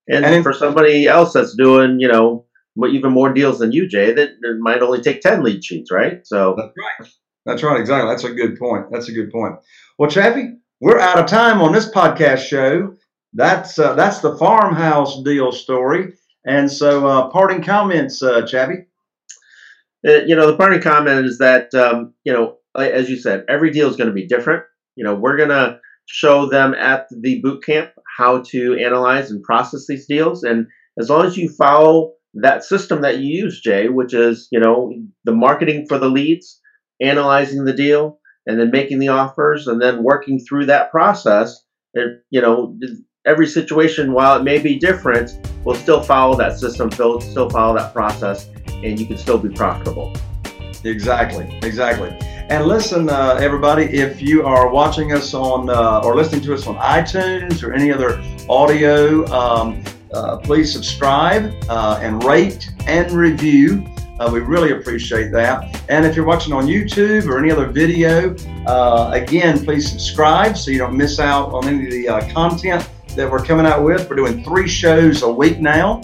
and, 0.08 0.24
And 0.24 0.42
for 0.42 0.52
somebody 0.52 1.06
else 1.06 1.32
that's 1.32 1.54
doing, 1.56 2.00
you 2.00 2.08
know, 2.08 2.46
even 2.88 3.12
more 3.12 3.32
deals 3.32 3.58
than 3.58 3.72
you, 3.72 3.88
Jay, 3.88 4.12
that 4.12 4.28
it 4.40 4.58
might 4.60 4.82
only 4.82 5.00
take 5.00 5.20
10 5.20 5.42
lead 5.42 5.64
sheets, 5.64 5.90
right? 5.90 6.26
So, 6.26 6.54
That's 6.56 6.72
right. 6.78 7.10
That's 7.46 7.62
right. 7.62 7.80
Exactly. 7.80 8.10
That's 8.10 8.24
a 8.24 8.32
good 8.32 8.58
point. 8.58 8.86
That's 8.90 9.08
a 9.08 9.12
good 9.12 9.30
point. 9.30 9.56
Well, 9.98 10.10
Chaffee, 10.10 10.54
we're 10.80 10.98
out 10.98 11.18
of 11.18 11.26
time 11.26 11.60
on 11.60 11.72
this 11.72 11.90
podcast 11.90 12.46
show. 12.46 12.94
That's 13.32 13.78
uh, 13.78 13.94
that's 13.94 14.20
the 14.20 14.36
farmhouse 14.36 15.22
deal 15.22 15.52
story. 15.52 16.14
And 16.46 16.70
so, 16.70 17.06
uh, 17.06 17.30
parting 17.30 17.62
comments, 17.62 18.22
uh, 18.22 18.46
Chaffee. 18.46 18.86
uh, 20.06 20.22
you 20.26 20.34
know, 20.34 20.46
the 20.46 20.56
parting 20.56 20.80
comment 20.80 21.26
is 21.26 21.38
that, 21.38 21.74
um, 21.74 22.14
you 22.24 22.32
know, 22.32 22.56
as 22.76 23.10
you 23.10 23.16
said, 23.16 23.44
every 23.48 23.70
deal 23.70 23.88
is 23.88 23.96
going 23.96 24.08
to 24.08 24.14
be 24.14 24.26
different. 24.26 24.64
You 24.96 25.04
know, 25.04 25.14
we're 25.14 25.36
going 25.36 25.50
to 25.50 25.78
show 26.06 26.46
them 26.48 26.74
at 26.74 27.06
the 27.20 27.40
boot 27.40 27.62
camp 27.64 27.90
how 28.18 28.42
to 28.50 28.76
analyze 28.78 29.30
and 29.30 29.42
process 29.42 29.86
these 29.86 30.06
deals. 30.06 30.42
And 30.42 30.66
as 30.98 31.10
long 31.10 31.26
as 31.26 31.36
you 31.36 31.48
follow 31.48 32.12
that 32.34 32.64
system 32.64 33.02
that 33.02 33.18
you 33.18 33.42
use, 33.44 33.60
Jay, 33.60 33.88
which 33.88 34.14
is, 34.14 34.48
you 34.50 34.60
know, 34.60 34.92
the 35.24 35.32
marketing 35.32 35.86
for 35.88 35.98
the 35.98 36.08
leads, 36.08 36.60
analyzing 37.02 37.64
the 37.64 37.72
deal, 37.72 38.18
and 38.46 38.58
then 38.58 38.70
making 38.70 38.98
the 38.98 39.08
offers, 39.08 39.66
and 39.66 39.80
then 39.80 40.02
working 40.02 40.40
through 40.40 40.66
that 40.66 40.90
process, 40.90 41.64
it, 41.94 42.22
you 42.30 42.40
know, 42.40 42.78
every 43.26 43.46
situation, 43.46 44.12
while 44.12 44.38
it 44.38 44.42
may 44.42 44.58
be 44.58 44.78
different, 44.78 45.46
will 45.64 45.74
still 45.74 46.02
follow 46.02 46.36
that 46.36 46.58
system, 46.58 46.90
still 46.90 47.50
follow 47.50 47.76
that 47.76 47.92
process, 47.92 48.48
and 48.66 48.98
you 48.98 49.06
can 49.06 49.18
still 49.18 49.38
be 49.38 49.50
profitable. 49.50 50.12
Exactly, 50.84 51.58
exactly. 51.62 52.08
And 52.48 52.64
listen, 52.66 53.10
uh, 53.10 53.38
everybody, 53.40 53.84
if 53.84 54.22
you 54.22 54.44
are 54.44 54.70
watching 54.70 55.12
us 55.12 55.34
on 55.34 55.68
uh, 55.68 56.00
or 56.02 56.16
listening 56.16 56.40
to 56.42 56.54
us 56.54 56.66
on 56.66 56.76
iTunes 56.76 57.62
or 57.62 57.74
any 57.74 57.92
other 57.92 58.22
audio, 58.48 59.26
um, 59.26 59.84
uh, 60.14 60.38
please 60.38 60.72
subscribe 60.72 61.54
uh, 61.68 62.00
and 62.02 62.24
rate 62.24 62.70
and 62.86 63.12
review. 63.12 63.86
Uh, 64.18 64.30
we 64.32 64.40
really 64.40 64.72
appreciate 64.72 65.30
that. 65.30 65.82
And 65.88 66.04
if 66.04 66.16
you're 66.16 66.26
watching 66.26 66.52
on 66.52 66.66
YouTube 66.66 67.26
or 67.26 67.38
any 67.38 67.50
other 67.50 67.66
video, 67.66 68.34
uh, 68.66 69.10
again, 69.12 69.64
please 69.64 69.88
subscribe 69.88 70.56
so 70.56 70.70
you 70.70 70.78
don't 70.78 70.96
miss 70.96 71.20
out 71.20 71.52
on 71.52 71.68
any 71.68 72.06
of 72.06 72.26
the 72.26 72.32
content 72.32 72.88
that 73.16 73.30
we're 73.30 73.44
coming 73.44 73.66
out 73.66 73.84
with. 73.84 74.08
We're 74.08 74.16
doing 74.16 74.44
three 74.44 74.68
shows 74.68 75.22
a 75.22 75.30
week 75.30 75.60
now. 75.60 76.02